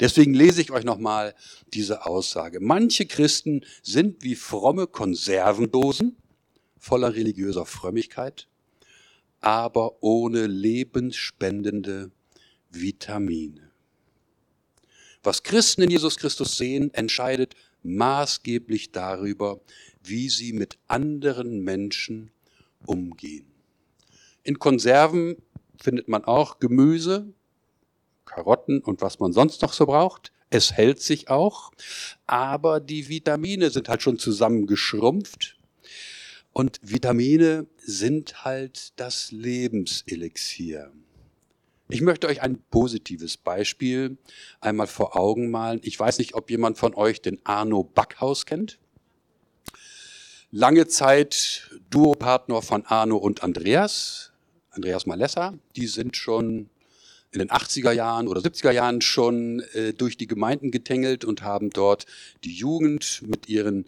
Deswegen 0.00 0.34
lese 0.34 0.60
ich 0.60 0.72
euch 0.72 0.84
nochmal 0.84 1.34
diese 1.72 2.04
Aussage. 2.04 2.58
Manche 2.60 3.06
Christen 3.06 3.64
sind 3.82 4.24
wie 4.24 4.34
fromme 4.34 4.88
Konservendosen 4.88 6.16
voller 6.78 7.14
religiöser 7.14 7.64
Frömmigkeit, 7.64 8.48
aber 9.40 10.02
ohne 10.02 10.46
lebensspendende 10.46 12.10
Vitamine. 12.70 13.63
Was 15.24 15.42
Christen 15.42 15.82
in 15.82 15.90
Jesus 15.90 16.18
Christus 16.18 16.58
sehen, 16.58 16.92
entscheidet 16.92 17.56
maßgeblich 17.82 18.92
darüber, 18.92 19.60
wie 20.02 20.28
sie 20.28 20.52
mit 20.52 20.78
anderen 20.86 21.64
Menschen 21.64 22.30
umgehen. 22.84 23.46
In 24.42 24.58
Konserven 24.58 25.36
findet 25.80 26.08
man 26.08 26.24
auch 26.24 26.60
Gemüse, 26.60 27.32
Karotten 28.26 28.80
und 28.80 29.00
was 29.00 29.18
man 29.18 29.32
sonst 29.32 29.62
noch 29.62 29.72
so 29.72 29.86
braucht. 29.86 30.30
Es 30.50 30.72
hält 30.72 31.00
sich 31.00 31.30
auch, 31.30 31.72
aber 32.26 32.80
die 32.80 33.08
Vitamine 33.08 33.70
sind 33.70 33.88
halt 33.88 34.02
schon 34.02 34.18
zusammengeschrumpft. 34.18 35.58
Und 36.52 36.78
Vitamine 36.82 37.66
sind 37.78 38.44
halt 38.44 38.92
das 38.96 39.32
Lebenselixier. 39.32 40.92
Ich 41.88 42.00
möchte 42.00 42.26
euch 42.28 42.42
ein 42.42 42.62
positives 42.70 43.36
Beispiel 43.36 44.16
einmal 44.60 44.86
vor 44.86 45.16
Augen 45.16 45.50
malen. 45.50 45.80
Ich 45.82 45.98
weiß 45.98 46.18
nicht, 46.18 46.34
ob 46.34 46.50
jemand 46.50 46.78
von 46.78 46.94
euch 46.94 47.20
den 47.20 47.44
Arno 47.44 47.84
Backhaus 47.84 48.46
kennt 48.46 48.78
lange 50.54 50.86
Zeit 50.86 51.68
Duopartner 51.90 52.62
von 52.62 52.86
Arno 52.86 53.16
und 53.16 53.42
Andreas, 53.42 54.30
Andreas 54.70 55.04
Malessa, 55.04 55.58
die 55.74 55.88
sind 55.88 56.16
schon 56.16 56.70
in 57.32 57.40
den 57.40 57.50
80er 57.50 57.90
Jahren 57.90 58.28
oder 58.28 58.40
70er 58.40 58.70
Jahren 58.70 59.00
schon 59.00 59.60
äh, 59.72 59.92
durch 59.92 60.16
die 60.16 60.28
Gemeinden 60.28 60.70
getängelt 60.70 61.24
und 61.24 61.42
haben 61.42 61.70
dort 61.70 62.06
die 62.44 62.54
Jugend 62.54 63.22
mit 63.26 63.48
ihren 63.48 63.86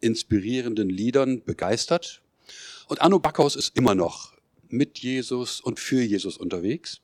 inspirierenden 0.00 0.90
Liedern 0.90 1.42
begeistert. 1.44 2.20
Und 2.88 3.00
Arno 3.00 3.18
Backhaus 3.18 3.56
ist 3.56 3.74
immer 3.74 3.94
noch 3.94 4.34
mit 4.68 4.98
Jesus 4.98 5.62
und 5.62 5.80
für 5.80 6.02
Jesus 6.02 6.36
unterwegs. 6.36 7.00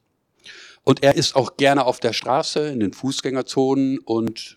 Und 0.88 1.02
er 1.02 1.16
ist 1.16 1.36
auch 1.36 1.58
gerne 1.58 1.84
auf 1.84 2.00
der 2.00 2.14
Straße, 2.14 2.68
in 2.68 2.80
den 2.80 2.94
Fußgängerzonen 2.94 3.98
und 3.98 4.56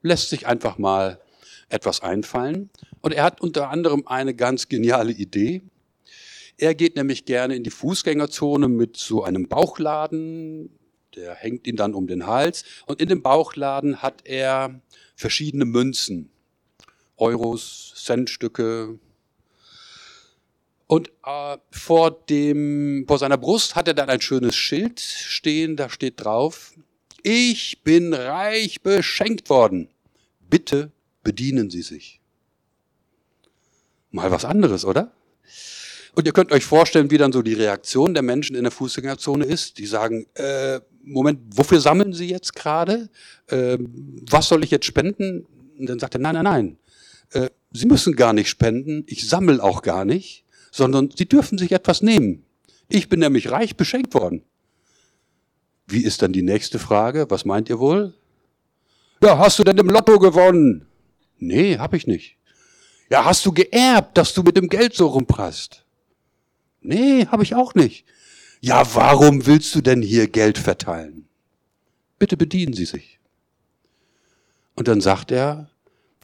lässt 0.00 0.30
sich 0.30 0.46
einfach 0.46 0.78
mal 0.78 1.20
etwas 1.68 2.04
einfallen. 2.04 2.70
Und 3.00 3.14
er 3.14 3.24
hat 3.24 3.40
unter 3.40 3.68
anderem 3.68 4.06
eine 4.06 4.32
ganz 4.32 4.68
geniale 4.68 5.10
Idee. 5.10 5.62
Er 6.56 6.76
geht 6.76 6.94
nämlich 6.94 7.24
gerne 7.24 7.56
in 7.56 7.64
die 7.64 7.70
Fußgängerzone 7.70 8.68
mit 8.68 8.96
so 8.96 9.24
einem 9.24 9.48
Bauchladen, 9.48 10.70
der 11.16 11.34
hängt 11.34 11.66
ihn 11.66 11.74
dann 11.74 11.94
um 11.94 12.06
den 12.06 12.28
Hals. 12.28 12.62
Und 12.86 13.00
in 13.00 13.08
dem 13.08 13.20
Bauchladen 13.20 14.02
hat 14.02 14.20
er 14.22 14.80
verschiedene 15.16 15.64
Münzen, 15.64 16.30
Euros, 17.16 17.94
Centstücke. 17.96 19.00
Und 20.90 21.12
äh, 21.24 21.56
vor, 21.70 22.10
dem, 22.10 23.04
vor 23.06 23.16
seiner 23.16 23.38
Brust 23.38 23.76
hat 23.76 23.86
er 23.86 23.94
dann 23.94 24.08
ein 24.08 24.20
schönes 24.20 24.56
Schild 24.56 24.98
stehen, 24.98 25.76
da 25.76 25.88
steht 25.88 26.24
drauf, 26.24 26.72
ich 27.22 27.84
bin 27.84 28.12
reich 28.12 28.82
beschenkt 28.82 29.50
worden. 29.50 29.88
Bitte 30.48 30.90
bedienen 31.22 31.70
Sie 31.70 31.82
sich. 31.82 32.20
Mal 34.10 34.32
was 34.32 34.44
anderes, 34.44 34.84
oder? 34.84 35.12
Und 36.16 36.26
ihr 36.26 36.32
könnt 36.32 36.50
euch 36.50 36.64
vorstellen, 36.64 37.12
wie 37.12 37.18
dann 37.18 37.30
so 37.30 37.42
die 37.42 37.54
Reaktion 37.54 38.12
der 38.12 38.24
Menschen 38.24 38.56
in 38.56 38.64
der 38.64 38.72
Fußgängerzone 38.72 39.44
ist. 39.44 39.78
Die 39.78 39.86
sagen, 39.86 40.26
äh, 40.34 40.80
Moment, 41.04 41.38
wofür 41.56 41.78
sammeln 41.78 42.12
Sie 42.12 42.28
jetzt 42.28 42.56
gerade? 42.56 43.10
Äh, 43.46 43.78
was 44.28 44.48
soll 44.48 44.64
ich 44.64 44.72
jetzt 44.72 44.86
spenden? 44.86 45.46
Und 45.78 45.88
dann 45.88 46.00
sagt 46.00 46.16
er, 46.16 46.20
nein, 46.20 46.34
nein, 46.34 46.44
nein. 46.44 46.78
Äh, 47.30 47.50
Sie 47.72 47.86
müssen 47.86 48.16
gar 48.16 48.32
nicht 48.32 48.48
spenden. 48.48 49.04
Ich 49.06 49.28
sammle 49.28 49.62
auch 49.62 49.82
gar 49.82 50.04
nicht, 50.04 50.44
sondern 50.70 51.10
Sie 51.10 51.26
dürfen 51.26 51.58
sich 51.58 51.72
etwas 51.72 52.02
nehmen. 52.02 52.44
Ich 52.88 53.08
bin 53.08 53.20
nämlich 53.20 53.50
reich 53.50 53.76
beschenkt 53.76 54.14
worden. 54.14 54.42
Wie 55.86 56.04
ist 56.04 56.22
dann 56.22 56.32
die 56.32 56.42
nächste 56.42 56.78
Frage? 56.78 57.26
Was 57.30 57.44
meint 57.44 57.68
ihr 57.68 57.78
wohl? 57.78 58.14
Ja, 59.22 59.38
hast 59.38 59.58
du 59.58 59.64
denn 59.64 59.78
im 59.78 59.88
Lotto 59.90 60.18
gewonnen? 60.18 60.86
Nee, 61.38 61.78
hab 61.78 61.94
ich 61.94 62.06
nicht. 62.06 62.36
Ja, 63.10 63.24
hast 63.24 63.44
du 63.44 63.52
geerbt, 63.52 64.16
dass 64.16 64.34
du 64.34 64.42
mit 64.42 64.56
dem 64.56 64.68
Geld 64.68 64.94
so 64.94 65.08
rumprasst? 65.08 65.84
Nee, 66.80 67.26
hab 67.26 67.42
ich 67.42 67.54
auch 67.54 67.74
nicht. 67.74 68.06
Ja, 68.60 68.94
warum 68.94 69.46
willst 69.46 69.74
du 69.74 69.80
denn 69.80 70.02
hier 70.02 70.28
Geld 70.28 70.58
verteilen? 70.58 71.28
Bitte 72.18 72.36
bedienen 72.36 72.72
Sie 72.72 72.84
sich. 72.84 73.18
Und 74.76 74.88
dann 74.88 75.00
sagt 75.00 75.32
er, 75.32 75.70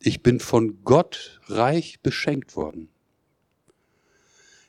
ich 0.01 0.23
bin 0.23 0.41
von 0.41 0.83
Gott 0.85 1.41
reich 1.49 2.01
beschenkt 2.03 2.57
worden. 2.57 2.89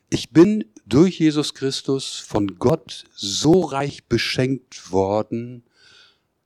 Ich 0.10 0.30
bin 0.32 0.66
durch 0.86 1.20
Jesus 1.20 1.54
Christus 1.54 2.18
von 2.18 2.60
Gott 2.60 3.06
so 3.14 3.62
reich 3.62 4.06
beschenkt 4.06 4.92
worden, 4.92 5.64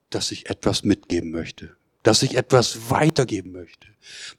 dass 0.10 0.32
ich 0.32 0.50
etwas 0.50 0.84
mitgeben 0.84 1.32
möchte 1.32 1.76
dass 2.04 2.24
ich 2.24 2.36
etwas 2.36 2.90
weitergeben 2.90 3.52
möchte, 3.52 3.88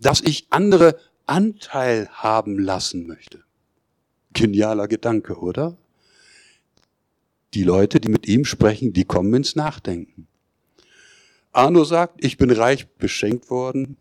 dass 0.01 0.21
ich 0.21 0.47
andere 0.51 0.99
Anteil 1.27 2.09
haben 2.11 2.59
lassen 2.59 3.07
möchte. 3.07 3.45
Genialer 4.33 4.89
Gedanke, 4.89 5.39
oder? 5.39 5.77
Die 7.55 7.65
Leute, 7.65 8.01
die 8.01 8.09
mit 8.09 8.27
ihm 8.27 8.45
sprechen, 8.45 8.93
die 8.93 9.05
kommen 9.05 9.35
ins 9.35 9.57
Nachdenken. 9.57 10.27
Arno 11.53 11.85
sagt, 11.85 12.25
ich 12.25 12.39
bin 12.39 12.51
reich 12.51 12.89
beschenkt 12.89 13.51
worden, 13.51 13.97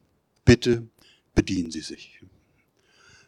bitte 0.46 0.88
bedienen 1.36 1.70
Sie 1.70 1.82
sich. 1.82 2.22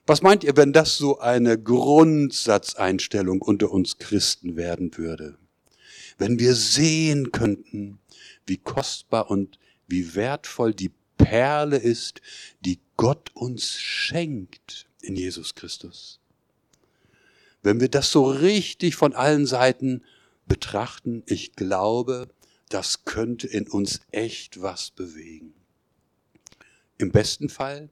Was 0.06 0.22
meint 0.22 0.44
ihr, 0.44 0.58
wenn 0.58 0.74
das 0.74 0.98
so 0.98 1.20
eine 1.20 1.58
Grundsatzeinstellung 1.58 3.42
unter 3.42 3.72
uns 3.72 4.00
Christen 4.00 4.58
werden 4.58 4.98
würde? 4.98 5.38
Wenn 6.18 6.40
wir 6.40 6.56
sehen 6.56 7.32
könnten, 7.32 8.00
wie 8.46 8.58
kostbar 8.58 9.32
und 9.32 9.60
wie 9.88 10.14
wertvoll 10.16 10.74
die 10.74 10.92
Perle 11.18 11.78
ist, 11.78 12.22
die 12.62 12.80
Gott 12.98 13.32
uns 13.34 13.80
schenkt 13.80 14.88
in 15.02 15.16
Jesus 15.16 15.56
Christus. 15.56 16.20
Wenn 17.62 17.80
wir 17.80 17.90
das 17.90 18.12
so 18.12 18.30
richtig 18.30 18.96
von 18.96 19.14
allen 19.14 19.46
Seiten 19.46 20.04
betrachten, 20.48 21.24
ich 21.28 21.54
glaube, 21.56 22.28
das 22.68 23.06
könnte 23.06 23.48
in 23.48 23.70
uns 23.70 24.02
echt 24.12 24.62
was 24.62 24.92
bewegen. 24.92 25.54
Im 26.98 27.12
besten 27.12 27.48
Fall 27.48 27.90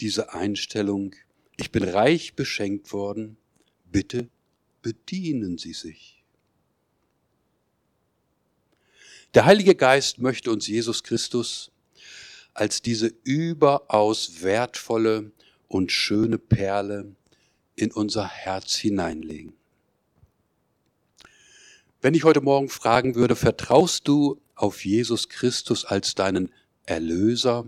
diese 0.00 0.32
Einstellung, 0.32 1.14
ich 1.58 1.72
bin 1.72 1.84
reich 1.84 2.34
beschenkt 2.34 2.92
worden, 2.92 3.36
bitte 3.90 4.30
bedienen 4.80 5.58
Sie 5.58 5.74
sich. 5.74 6.24
Der 9.34 9.44
Heilige 9.44 9.74
Geist 9.74 10.20
möchte 10.20 10.50
uns 10.50 10.66
Jesus 10.66 11.02
Christus 11.02 11.70
als 12.54 12.80
diese 12.80 13.12
überaus 13.24 14.42
wertvolle 14.42 15.32
und 15.66 15.92
schöne 15.92 16.38
Perle 16.38 17.14
in 17.74 17.92
unser 17.92 18.26
Herz 18.26 18.76
hineinlegen. 18.76 19.52
Wenn 22.00 22.14
ich 22.14 22.24
heute 22.24 22.40
Morgen 22.40 22.68
fragen 22.68 23.16
würde, 23.16 23.36
vertraust 23.36 24.06
du 24.06 24.40
auf 24.54 24.84
Jesus 24.84 25.28
Christus 25.28 25.84
als 25.84 26.14
deinen 26.14 26.52
Erlöser, 26.86 27.66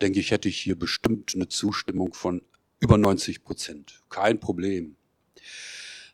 denke 0.00 0.20
ich, 0.20 0.32
hätte 0.32 0.48
ich 0.48 0.60
hier 0.60 0.76
bestimmt 0.76 1.34
eine 1.34 1.48
Zustimmung 1.48 2.12
von 2.12 2.42
über 2.82 2.98
90 2.98 3.44
Prozent. 3.44 4.02
Kein 4.10 4.40
Problem. 4.40 4.96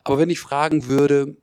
Aber 0.03 0.17
wenn 0.17 0.29
ich 0.29 0.39
fragen 0.39 0.87
würde, 0.87 1.35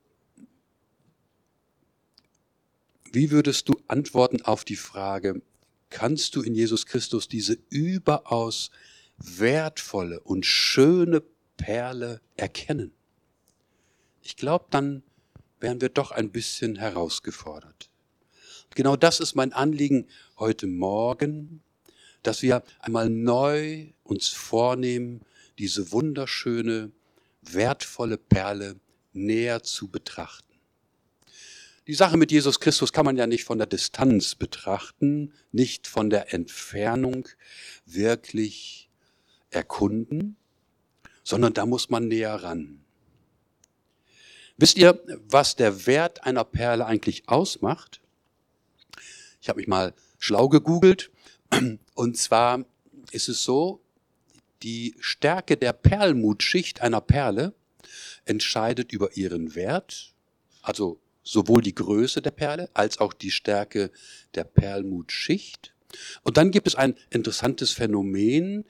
Wie 3.16 3.30
würdest 3.30 3.70
du 3.70 3.80
antworten 3.88 4.42
auf 4.42 4.62
die 4.62 4.76
Frage, 4.76 5.40
kannst 5.88 6.36
du 6.36 6.42
in 6.42 6.54
Jesus 6.54 6.84
Christus 6.84 7.28
diese 7.28 7.56
überaus 7.70 8.70
wertvolle 9.16 10.20
und 10.20 10.44
schöne 10.44 11.22
Perle 11.56 12.20
erkennen? 12.36 12.92
Ich 14.20 14.36
glaube, 14.36 14.66
dann 14.70 15.02
wären 15.60 15.80
wir 15.80 15.88
doch 15.88 16.10
ein 16.10 16.30
bisschen 16.30 16.76
herausgefordert. 16.76 17.88
Genau 18.74 18.96
das 18.96 19.20
ist 19.20 19.34
mein 19.34 19.54
Anliegen 19.54 20.08
heute 20.38 20.66
Morgen, 20.66 21.62
dass 22.22 22.42
wir 22.42 22.62
einmal 22.80 23.08
neu 23.08 23.88
uns 24.02 24.28
vornehmen, 24.28 25.22
diese 25.58 25.92
wunderschöne, 25.92 26.92
wertvolle 27.42 28.18
Perle 28.18 28.76
näher 29.12 29.62
zu 29.62 29.88
betrachten. 29.88 30.46
Die 31.86 31.94
Sache 31.94 32.16
mit 32.16 32.32
Jesus 32.32 32.58
Christus 32.58 32.92
kann 32.92 33.04
man 33.04 33.16
ja 33.16 33.28
nicht 33.28 33.44
von 33.44 33.58
der 33.58 33.68
Distanz 33.68 34.34
betrachten, 34.34 35.32
nicht 35.52 35.86
von 35.86 36.10
der 36.10 36.34
Entfernung 36.34 37.28
wirklich 37.84 38.90
erkunden, 39.50 40.36
sondern 41.22 41.54
da 41.54 41.64
muss 41.64 41.88
man 41.88 42.08
näher 42.08 42.34
ran. 42.34 42.84
Wisst 44.56 44.78
ihr, 44.78 45.00
was 45.28 45.54
der 45.54 45.86
Wert 45.86 46.24
einer 46.24 46.44
Perle 46.44 46.86
eigentlich 46.86 47.28
ausmacht? 47.28 48.00
Ich 49.40 49.48
habe 49.48 49.58
mich 49.58 49.68
mal 49.68 49.94
schlau 50.18 50.48
gegoogelt 50.48 51.10
und 51.96 52.18
zwar 52.18 52.64
ist 53.10 53.28
es 53.28 53.42
so, 53.42 53.80
die 54.62 54.94
Stärke 55.00 55.56
der 55.56 55.72
Perlmutschicht 55.72 56.82
einer 56.82 57.00
Perle 57.00 57.54
entscheidet 58.26 58.92
über 58.92 59.16
ihren 59.16 59.54
Wert, 59.54 60.14
also 60.60 61.00
sowohl 61.22 61.62
die 61.62 61.74
Größe 61.74 62.20
der 62.20 62.32
Perle 62.32 62.68
als 62.74 62.98
auch 62.98 63.14
die 63.14 63.30
Stärke 63.30 63.90
der 64.34 64.44
Perlmutschicht. 64.44 65.74
Und 66.22 66.36
dann 66.36 66.50
gibt 66.50 66.66
es 66.66 66.74
ein 66.74 66.96
interessantes 67.08 67.72
Phänomen, 67.72 68.66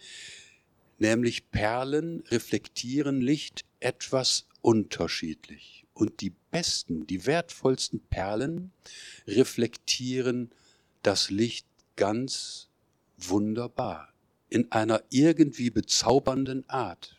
nämlich 0.98 1.50
Perlen 1.50 2.22
reflektieren 2.28 3.20
Licht 3.20 3.64
etwas 3.80 4.46
unterschiedlich. 4.62 5.84
Und 5.94 6.20
die 6.20 6.32
besten, 6.52 7.08
die 7.08 7.26
wertvollsten 7.26 8.00
Perlen 8.00 8.70
reflektieren 9.26 10.52
das 11.02 11.30
Licht 11.30 11.66
ganz 11.96 12.65
wunderbar, 13.16 14.08
in 14.48 14.70
einer 14.72 15.02
irgendwie 15.10 15.70
bezaubernden 15.70 16.68
Art. 16.68 17.16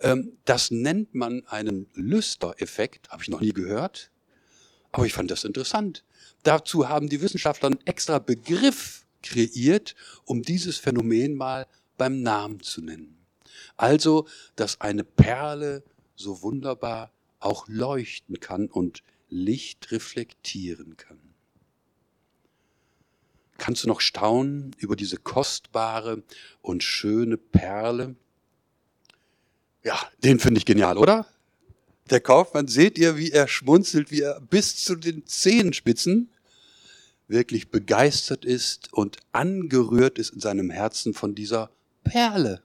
Ähm, 0.00 0.36
das 0.44 0.70
nennt 0.70 1.14
man 1.14 1.44
einen 1.46 1.86
Lüstereffekt, 1.94 3.10
habe 3.10 3.22
ich 3.22 3.28
noch 3.28 3.40
nie 3.40 3.52
gehört. 3.52 4.10
Aber 4.92 5.06
ich 5.06 5.12
fand 5.12 5.30
das 5.30 5.44
interessant. 5.44 6.04
Dazu 6.44 6.88
haben 6.88 7.08
die 7.08 7.20
Wissenschaftler 7.20 7.70
einen 7.70 7.86
extra 7.86 8.18
Begriff 8.18 9.06
kreiert, 9.22 9.96
um 10.24 10.42
dieses 10.42 10.76
Phänomen 10.78 11.34
mal 11.34 11.66
beim 11.96 12.22
Namen 12.22 12.60
zu 12.60 12.82
nennen. 12.82 13.18
Also, 13.76 14.28
dass 14.56 14.80
eine 14.80 15.04
Perle 15.04 15.82
so 16.16 16.42
wunderbar 16.42 17.12
auch 17.40 17.66
leuchten 17.68 18.40
kann 18.40 18.68
und 18.68 19.02
Licht 19.28 19.90
reflektieren 19.90 20.96
kann. 20.96 21.23
Kannst 23.64 23.82
du 23.82 23.88
noch 23.88 24.02
staunen 24.02 24.76
über 24.76 24.94
diese 24.94 25.16
kostbare 25.16 26.22
und 26.60 26.82
schöne 26.82 27.38
Perle? 27.38 28.14
Ja, 29.82 29.98
den 30.22 30.38
finde 30.38 30.58
ich 30.58 30.66
genial, 30.66 30.98
oder? 30.98 31.26
Der 32.10 32.20
Kaufmann, 32.20 32.68
seht 32.68 32.98
ihr, 32.98 33.16
wie 33.16 33.30
er 33.30 33.48
schmunzelt, 33.48 34.10
wie 34.10 34.20
er 34.20 34.38
bis 34.38 34.84
zu 34.84 34.96
den 34.96 35.26
Zehenspitzen 35.26 36.30
wirklich 37.26 37.70
begeistert 37.70 38.44
ist 38.44 38.92
und 38.92 39.16
angerührt 39.32 40.18
ist 40.18 40.34
in 40.34 40.40
seinem 40.40 40.68
Herzen 40.68 41.14
von 41.14 41.34
dieser 41.34 41.70
Perle. 42.02 42.62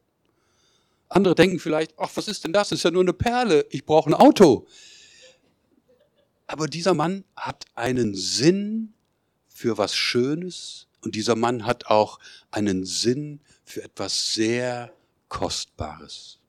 Andere 1.07 1.33
denken 1.33 1.59
vielleicht, 1.59 1.93
ach, 1.97 2.11
was 2.15 2.27
ist 2.27 2.43
denn 2.43 2.51
das? 2.51 2.67
Das 2.67 2.79
ist 2.79 2.83
ja 2.83 2.91
nur 2.91 3.03
eine 3.03 3.13
Perle. 3.13 3.65
Ich 3.69 3.85
brauche 3.85 4.09
ein 4.09 4.13
Auto. 4.13 4.67
Aber 6.45 6.67
dieser 6.67 6.93
Mann 6.93 7.23
hat 7.37 7.63
einen 7.73 8.15
Sinn 8.15 8.95
für 9.47 9.77
was 9.77 9.95
Schönes 9.95 10.87
und 11.01 11.15
dieser 11.15 11.35
Mann 11.35 11.65
hat 11.65 11.87
auch 11.87 12.19
einen 12.51 12.85
Sinn 12.85 13.39
für 13.63 13.83
etwas 13.83 14.33
sehr 14.33 14.93
Kostbares. 15.27 16.39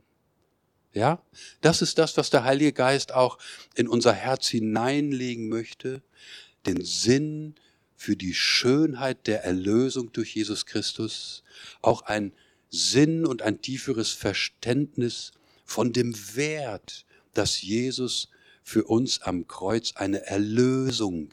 Ja, 0.93 1.23
das 1.61 1.83
ist 1.83 1.99
das, 1.99 2.17
was 2.17 2.31
der 2.31 2.43
Heilige 2.43 2.73
Geist 2.73 3.13
auch 3.13 3.39
in 3.77 3.87
unser 3.87 4.13
Herz 4.13 4.49
hineinlegen 4.49 5.49
möchte, 5.49 6.03
den 6.67 6.85
Sinn 6.85 7.55
für 7.95 8.17
die 8.17 8.35
Schönheit 8.35 9.27
der 9.27 9.45
Erlösung 9.45 10.11
durch 10.13 10.35
Jesus 10.35 10.67
Christus, 10.67 11.45
auch 11.81 12.03
ein 12.03 12.33
Sinn 12.71 13.27
und 13.27 13.43
ein 13.43 13.61
tieferes 13.61 14.11
Verständnis 14.11 15.33
von 15.65 15.93
dem 15.93 16.15
Wert, 16.35 17.05
dass 17.35 17.63
Jesus 17.63 18.29
für 18.63 18.85
uns 18.85 19.23
am 19.23 19.47
Kreuz 19.47 19.93
eine 19.97 20.27
Erlösung 20.27 21.31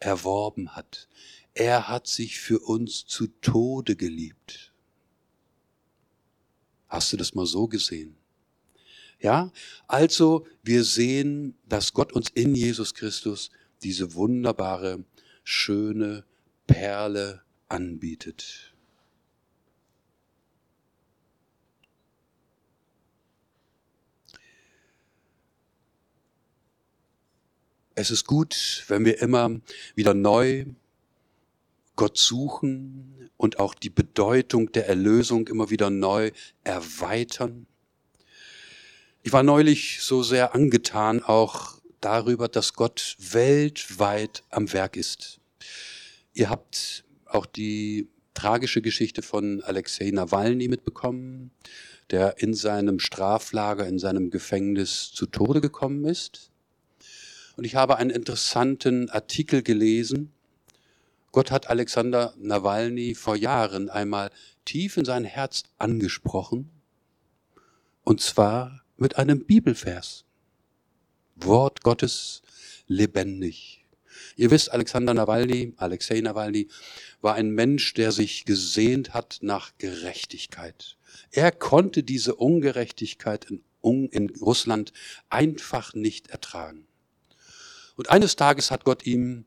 erworben 0.00 0.76
hat. 0.76 1.08
Er 1.58 1.88
hat 1.88 2.06
sich 2.06 2.38
für 2.38 2.60
uns 2.60 3.04
zu 3.04 3.26
Tode 3.26 3.96
geliebt. 3.96 4.72
Hast 6.86 7.12
du 7.12 7.16
das 7.16 7.34
mal 7.34 7.46
so 7.46 7.66
gesehen? 7.66 8.16
Ja, 9.18 9.50
also 9.88 10.46
wir 10.62 10.84
sehen, 10.84 11.58
dass 11.68 11.92
Gott 11.92 12.12
uns 12.12 12.28
in 12.30 12.54
Jesus 12.54 12.94
Christus 12.94 13.50
diese 13.82 14.14
wunderbare, 14.14 15.02
schöne 15.42 16.24
Perle 16.68 17.42
anbietet. 17.68 18.72
Es 27.96 28.12
ist 28.12 28.26
gut, 28.26 28.84
wenn 28.86 29.04
wir 29.04 29.20
immer 29.20 29.60
wieder 29.96 30.14
neu 30.14 30.66
Gott 31.98 32.16
suchen 32.16 33.28
und 33.36 33.58
auch 33.58 33.74
die 33.74 33.90
Bedeutung 33.90 34.70
der 34.70 34.86
Erlösung 34.86 35.48
immer 35.48 35.68
wieder 35.68 35.90
neu 35.90 36.30
erweitern. 36.62 37.66
Ich 39.24 39.32
war 39.32 39.42
neulich 39.42 39.98
so 40.00 40.22
sehr 40.22 40.54
angetan 40.54 41.24
auch 41.24 41.80
darüber, 42.00 42.46
dass 42.46 42.74
Gott 42.74 43.16
weltweit 43.18 44.44
am 44.50 44.72
Werk 44.72 44.96
ist. 44.96 45.40
Ihr 46.34 46.50
habt 46.50 47.04
auch 47.26 47.46
die 47.46 48.06
tragische 48.32 48.80
Geschichte 48.80 49.22
von 49.22 49.60
Alexei 49.64 50.12
Nawalny 50.12 50.68
mitbekommen, 50.68 51.50
der 52.12 52.40
in 52.40 52.54
seinem 52.54 53.00
Straflager, 53.00 53.88
in 53.88 53.98
seinem 53.98 54.30
Gefängnis 54.30 55.10
zu 55.12 55.26
Tode 55.26 55.60
gekommen 55.60 56.04
ist. 56.04 56.52
Und 57.56 57.64
ich 57.64 57.74
habe 57.74 57.96
einen 57.96 58.10
interessanten 58.10 59.10
Artikel 59.10 59.64
gelesen. 59.64 60.32
Gott 61.38 61.52
hat 61.52 61.70
Alexander 61.70 62.34
Nawalny 62.36 63.14
vor 63.14 63.36
Jahren 63.36 63.90
einmal 63.90 64.32
tief 64.64 64.96
in 64.96 65.04
sein 65.04 65.22
Herz 65.22 65.62
angesprochen. 65.78 66.68
Und 68.02 68.20
zwar 68.20 68.82
mit 68.96 69.18
einem 69.18 69.44
Bibelvers. 69.44 70.24
Wort 71.36 71.84
Gottes 71.84 72.42
lebendig. 72.88 73.86
Ihr 74.34 74.50
wisst, 74.50 74.72
Alexander 74.72 75.14
Nawalny, 75.14 75.74
Alexei 75.76 76.20
Nawalny, 76.20 76.66
war 77.20 77.36
ein 77.36 77.50
Mensch, 77.50 77.94
der 77.94 78.10
sich 78.10 78.44
gesehnt 78.44 79.14
hat 79.14 79.38
nach 79.40 79.70
Gerechtigkeit. 79.78 80.96
Er 81.30 81.52
konnte 81.52 82.02
diese 82.02 82.34
Ungerechtigkeit 82.34 83.44
in, 83.44 83.62
in 84.08 84.30
Russland 84.40 84.92
einfach 85.30 85.94
nicht 85.94 86.30
ertragen. 86.30 86.88
Und 87.94 88.10
eines 88.10 88.34
Tages 88.34 88.72
hat 88.72 88.82
Gott 88.82 89.06
ihm 89.06 89.44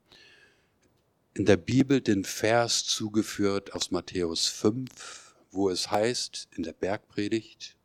in 1.33 1.45
der 1.45 1.57
Bibel 1.57 2.01
den 2.01 2.25
Vers 2.25 2.85
zugeführt 2.85 3.73
aus 3.73 3.91
Matthäus 3.91 4.47
5, 4.47 5.35
wo 5.51 5.69
es 5.69 5.89
heißt 5.89 6.49
in 6.55 6.63
der 6.63 6.73
Bergpredigt, 6.73 7.77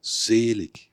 selig, 0.00 0.90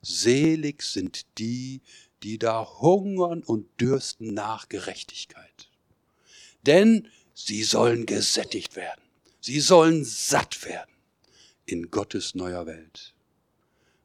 selig 0.00 0.82
sind 0.82 1.26
die, 1.38 1.82
die 2.22 2.38
da 2.38 2.66
hungern 2.80 3.42
und 3.42 3.68
dürsten 3.80 4.32
nach 4.32 4.68
Gerechtigkeit. 4.68 5.70
Denn 6.66 7.08
sie 7.34 7.62
sollen 7.62 8.06
gesättigt 8.06 8.76
werden, 8.76 9.02
sie 9.40 9.60
sollen 9.60 10.04
satt 10.04 10.64
werden 10.64 10.94
in 11.66 11.90
Gottes 11.90 12.34
neuer 12.34 12.66
Welt. 12.66 13.14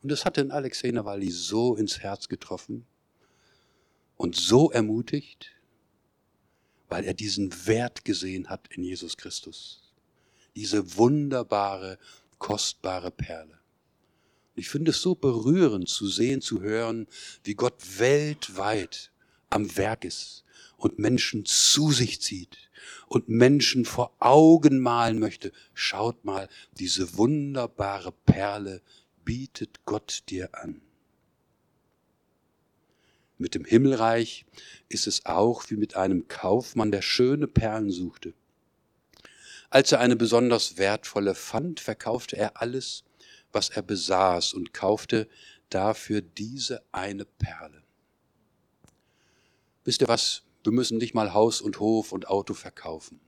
Und 0.02 0.12
das 0.12 0.26
hat 0.26 0.38
den 0.38 0.52
Alexei 0.52 0.92
Nawalny 0.92 1.32
so 1.32 1.76
ins 1.76 2.00
Herz 2.00 2.28
getroffen, 2.28 2.86
und 4.20 4.36
so 4.36 4.70
ermutigt, 4.70 5.56
weil 6.90 7.06
er 7.06 7.14
diesen 7.14 7.68
Wert 7.68 8.04
gesehen 8.04 8.50
hat 8.50 8.68
in 8.72 8.84
Jesus 8.84 9.16
Christus. 9.16 9.94
Diese 10.56 10.98
wunderbare, 10.98 12.00
kostbare 12.40 13.12
Perle. 13.12 13.60
Ich 14.56 14.68
finde 14.68 14.92
es 14.92 15.02
so 15.02 15.16
berührend 15.16 15.88
zu 15.88 16.08
sehen, 16.08 16.42
zu 16.42 16.62
hören, 16.62 17.08
wie 17.44 17.54
Gott 17.54 18.00
weltweit 18.00 19.12
am 19.50 19.78
Werk 19.78 20.04
ist 20.04 20.44
und 20.76 21.00
Menschen 21.00 21.46
zu 21.46 21.92
sich 21.92 22.22
zieht 22.22 22.70
und 23.08 23.30
Menschen 23.30 23.86
vor 23.86 24.14
Augen 24.20 24.80
malen 24.80 25.20
möchte. 25.20 25.52
Schaut 25.74 26.26
mal, 26.26 26.50
diese 26.74 27.18
wunderbare 27.18 28.12
Perle 28.12 28.82
bietet 29.24 29.86
Gott 29.86 30.24
dir 30.30 30.50
an. 30.54 30.82
Mit 33.42 33.56
dem 33.56 33.64
Himmelreich 33.64 34.46
ist 34.90 35.08
es 35.08 35.26
auch 35.26 35.64
wie 35.70 35.78
mit 35.78 35.96
einem 35.96 36.28
Kaufmann, 36.28 36.92
der 36.92 37.02
schöne 37.02 37.48
Perlen 37.48 37.90
suchte. 37.90 38.34
Als 39.70 39.94
er 39.94 40.02
eine 40.02 40.18
besonders 40.18 40.78
wertvolle 40.78 41.36
fand, 41.36 41.80
verkaufte 41.80 42.36
er 42.36 42.62
alles, 42.62 43.06
was 43.54 43.70
er 43.70 43.82
besaß 43.82 44.54
und 44.54 44.74
kaufte 44.74 45.30
dafür 45.70 46.22
diese 46.22 46.84
eine 46.92 47.24
Perle. 47.24 47.82
Wisst 49.86 50.02
ihr 50.02 50.10
was? 50.10 50.44
Wir 50.66 50.74
müssen 50.74 50.98
nicht 50.98 51.14
mal 51.14 51.34
Haus 51.34 51.62
und 51.62 51.80
Hof 51.80 52.12
und 52.12 52.28
Auto 52.28 52.54
verkaufen. 52.54 53.22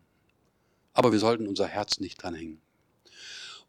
Aber 0.91 1.13
wir 1.13 1.19
sollten 1.19 1.47
unser 1.47 1.67
Herz 1.67 2.01
nicht 2.01 2.21
dranhängen. 2.21 2.61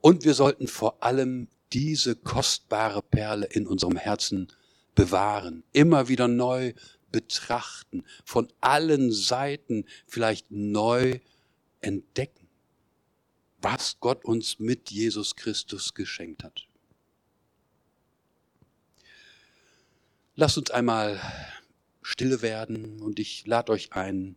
Und 0.01 0.25
wir 0.25 0.35
sollten 0.35 0.67
vor 0.67 1.05
allem 1.05 1.47
diese 1.73 2.17
kostbare 2.17 3.01
Perle 3.01 3.47
in 3.47 3.69
unserem 3.69 3.97
Herzen 3.97 4.49
bewahren, 4.95 5.65
immer 5.73 6.09
wieder 6.09 6.29
neu 6.29 6.75
betrachten, 7.11 8.05
von 8.25 8.49
allen 8.61 9.13
Seiten 9.13 9.85
vielleicht 10.07 10.51
neu 10.51 11.21
entdecken, 11.81 12.49
was 13.61 13.99
Gott 14.01 14.25
uns 14.25 14.59
mit 14.59 14.91
Jesus 14.91 15.37
Christus 15.37 15.95
geschenkt 15.95 16.43
hat. 16.43 16.67
Lasst 20.35 20.57
uns 20.57 20.71
einmal 20.71 21.21
stille 22.01 22.43
werden 22.43 23.01
und 23.01 23.19
ich 23.19 23.47
lade 23.47 23.71
euch 23.71 23.93
ein, 23.93 24.37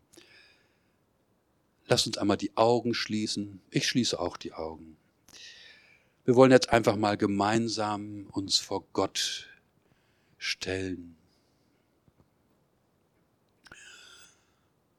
lasst 1.88 2.06
uns 2.06 2.18
einmal 2.18 2.38
die 2.38 2.56
Augen 2.58 2.94
schließen. 2.94 3.62
Ich 3.72 3.88
schließe 3.88 4.20
auch 4.20 4.38
die 4.38 4.54
Augen. 4.54 4.98
Wir 6.26 6.36
wollen 6.36 6.52
jetzt 6.52 6.70
einfach 6.70 6.96
mal 6.96 7.18
gemeinsam 7.18 8.28
uns 8.32 8.58
vor 8.58 8.86
Gott 8.94 9.48
stellen. 10.45 11.17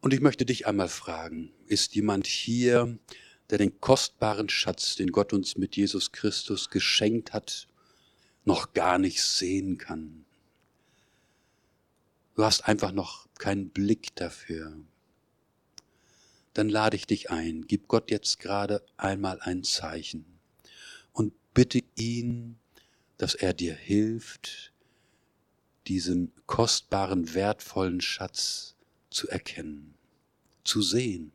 Und 0.00 0.12
ich 0.12 0.20
möchte 0.20 0.44
dich 0.44 0.66
einmal 0.66 0.88
fragen, 0.88 1.52
ist 1.66 1.94
jemand 1.94 2.26
hier, 2.26 2.98
der 3.50 3.58
den 3.58 3.80
kostbaren 3.80 4.48
Schatz, 4.48 4.96
den 4.96 5.10
Gott 5.10 5.32
uns 5.32 5.56
mit 5.56 5.76
Jesus 5.76 6.12
Christus 6.12 6.70
geschenkt 6.70 7.32
hat, 7.32 7.66
noch 8.44 8.72
gar 8.72 8.98
nicht 8.98 9.22
sehen 9.22 9.78
kann? 9.78 10.24
Du 12.34 12.44
hast 12.44 12.68
einfach 12.68 12.92
noch 12.92 13.26
keinen 13.38 13.70
Blick 13.70 14.14
dafür. 14.14 14.76
Dann 16.52 16.68
lade 16.68 16.96
ich 16.96 17.06
dich 17.06 17.30
ein, 17.30 17.66
gib 17.66 17.88
Gott 17.88 18.10
jetzt 18.10 18.38
gerade 18.38 18.84
einmal 18.96 19.40
ein 19.40 19.64
Zeichen 19.64 20.38
und 21.12 21.32
bitte 21.54 21.82
ihn, 21.96 22.58
dass 23.16 23.34
er 23.34 23.54
dir 23.54 23.74
hilft, 23.74 24.72
diesen 25.88 26.32
kostbaren, 26.46 27.34
wertvollen 27.34 28.00
Schatz 28.00 28.74
zu 29.10 29.28
erkennen, 29.28 29.94
zu 30.64 30.82
sehen. 30.82 31.32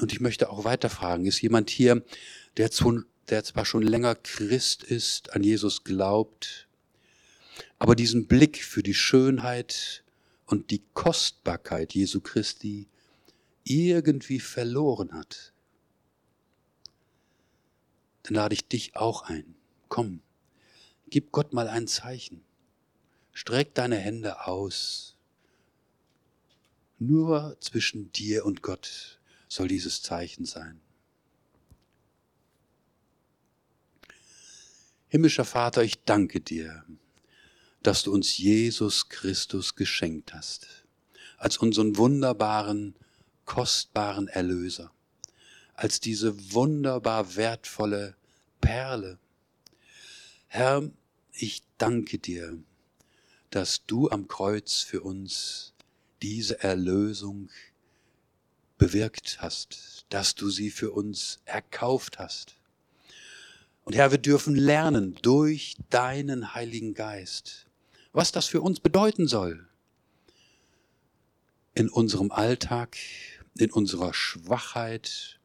Und 0.00 0.12
ich 0.12 0.20
möchte 0.20 0.50
auch 0.50 0.64
weiter 0.64 0.88
fragen, 0.88 1.26
ist 1.26 1.42
jemand 1.42 1.68
hier, 1.68 2.02
der, 2.56 2.70
zu, 2.70 3.04
der 3.28 3.44
zwar 3.44 3.64
schon 3.64 3.82
länger 3.82 4.14
Christ 4.14 4.82
ist, 4.82 5.34
an 5.34 5.42
Jesus 5.42 5.84
glaubt, 5.84 6.68
aber 7.78 7.94
diesen 7.94 8.26
Blick 8.26 8.64
für 8.64 8.82
die 8.82 8.94
Schönheit 8.94 10.02
und 10.46 10.70
die 10.70 10.82
Kostbarkeit 10.94 11.94
Jesu 11.94 12.20
Christi 12.20 12.88
irgendwie 13.64 14.40
verloren 14.40 15.12
hat, 15.12 15.52
dann 18.30 18.36
lade 18.36 18.54
ich 18.54 18.68
dich 18.68 18.94
auch 18.94 19.22
ein. 19.22 19.56
Komm, 19.88 20.22
gib 21.08 21.32
Gott 21.32 21.52
mal 21.52 21.66
ein 21.66 21.88
Zeichen. 21.88 22.44
Streck 23.32 23.74
deine 23.74 23.96
Hände 23.96 24.46
aus. 24.46 25.16
Nur 27.00 27.56
zwischen 27.58 28.12
dir 28.12 28.44
und 28.44 28.62
Gott 28.62 29.18
soll 29.48 29.66
dieses 29.66 30.02
Zeichen 30.02 30.44
sein. 30.44 30.80
Himmlischer 35.08 35.44
Vater, 35.44 35.82
ich 35.82 36.04
danke 36.04 36.40
dir, 36.40 36.84
dass 37.82 38.04
du 38.04 38.12
uns 38.12 38.38
Jesus 38.38 39.08
Christus 39.08 39.74
geschenkt 39.74 40.34
hast, 40.34 40.84
als 41.36 41.58
unseren 41.58 41.96
wunderbaren, 41.96 42.94
kostbaren 43.44 44.28
Erlöser, 44.28 44.92
als 45.74 45.98
diese 45.98 46.52
wunderbar 46.52 47.34
wertvolle 47.34 48.14
Perle. 48.60 49.18
Herr, 50.48 50.90
ich 51.32 51.62
danke 51.78 52.18
dir, 52.18 52.58
dass 53.50 53.84
du 53.86 54.10
am 54.10 54.28
Kreuz 54.28 54.80
für 54.80 55.00
uns 55.00 55.74
diese 56.22 56.62
Erlösung 56.62 57.50
bewirkt 58.78 59.38
hast, 59.40 60.06
dass 60.08 60.34
du 60.34 60.50
sie 60.50 60.70
für 60.70 60.90
uns 60.90 61.40
erkauft 61.44 62.18
hast. 62.18 62.56
Und 63.84 63.94
Herr, 63.94 64.10
wir 64.10 64.18
dürfen 64.18 64.54
lernen 64.54 65.16
durch 65.22 65.76
deinen 65.90 66.54
Heiligen 66.54 66.94
Geist, 66.94 67.66
was 68.12 68.32
das 68.32 68.46
für 68.46 68.60
uns 68.60 68.80
bedeuten 68.80 69.26
soll. 69.26 69.68
In 71.74 71.88
unserem 71.88 72.30
Alltag, 72.30 72.96
in 73.56 73.70
unserer 73.70 74.14
Schwachheit, 74.14 75.40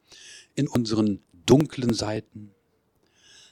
in 0.56 0.68
unseren 0.68 1.22
dunklen 1.46 1.94
Seiten. 1.94 2.52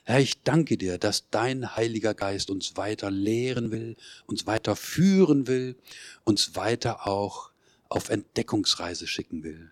Herr, 0.05 0.19
ich 0.19 0.43
danke 0.43 0.77
dir, 0.77 0.97
dass 0.97 1.29
dein 1.29 1.75
Heiliger 1.77 2.13
Geist 2.13 2.49
uns 2.49 2.75
weiter 2.75 3.09
lehren 3.09 3.71
will, 3.71 3.95
uns 4.25 4.45
weiter 4.45 4.75
führen 4.75 5.47
will, 5.47 5.77
uns 6.25 6.55
weiter 6.55 7.07
auch 7.07 7.51
auf 7.87 8.09
Entdeckungsreise 8.09 9.07
schicken 9.07 9.43
will. 9.43 9.71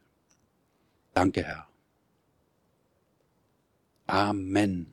Danke, 1.14 1.44
Herr. 1.44 1.68
Amen. 4.08 4.88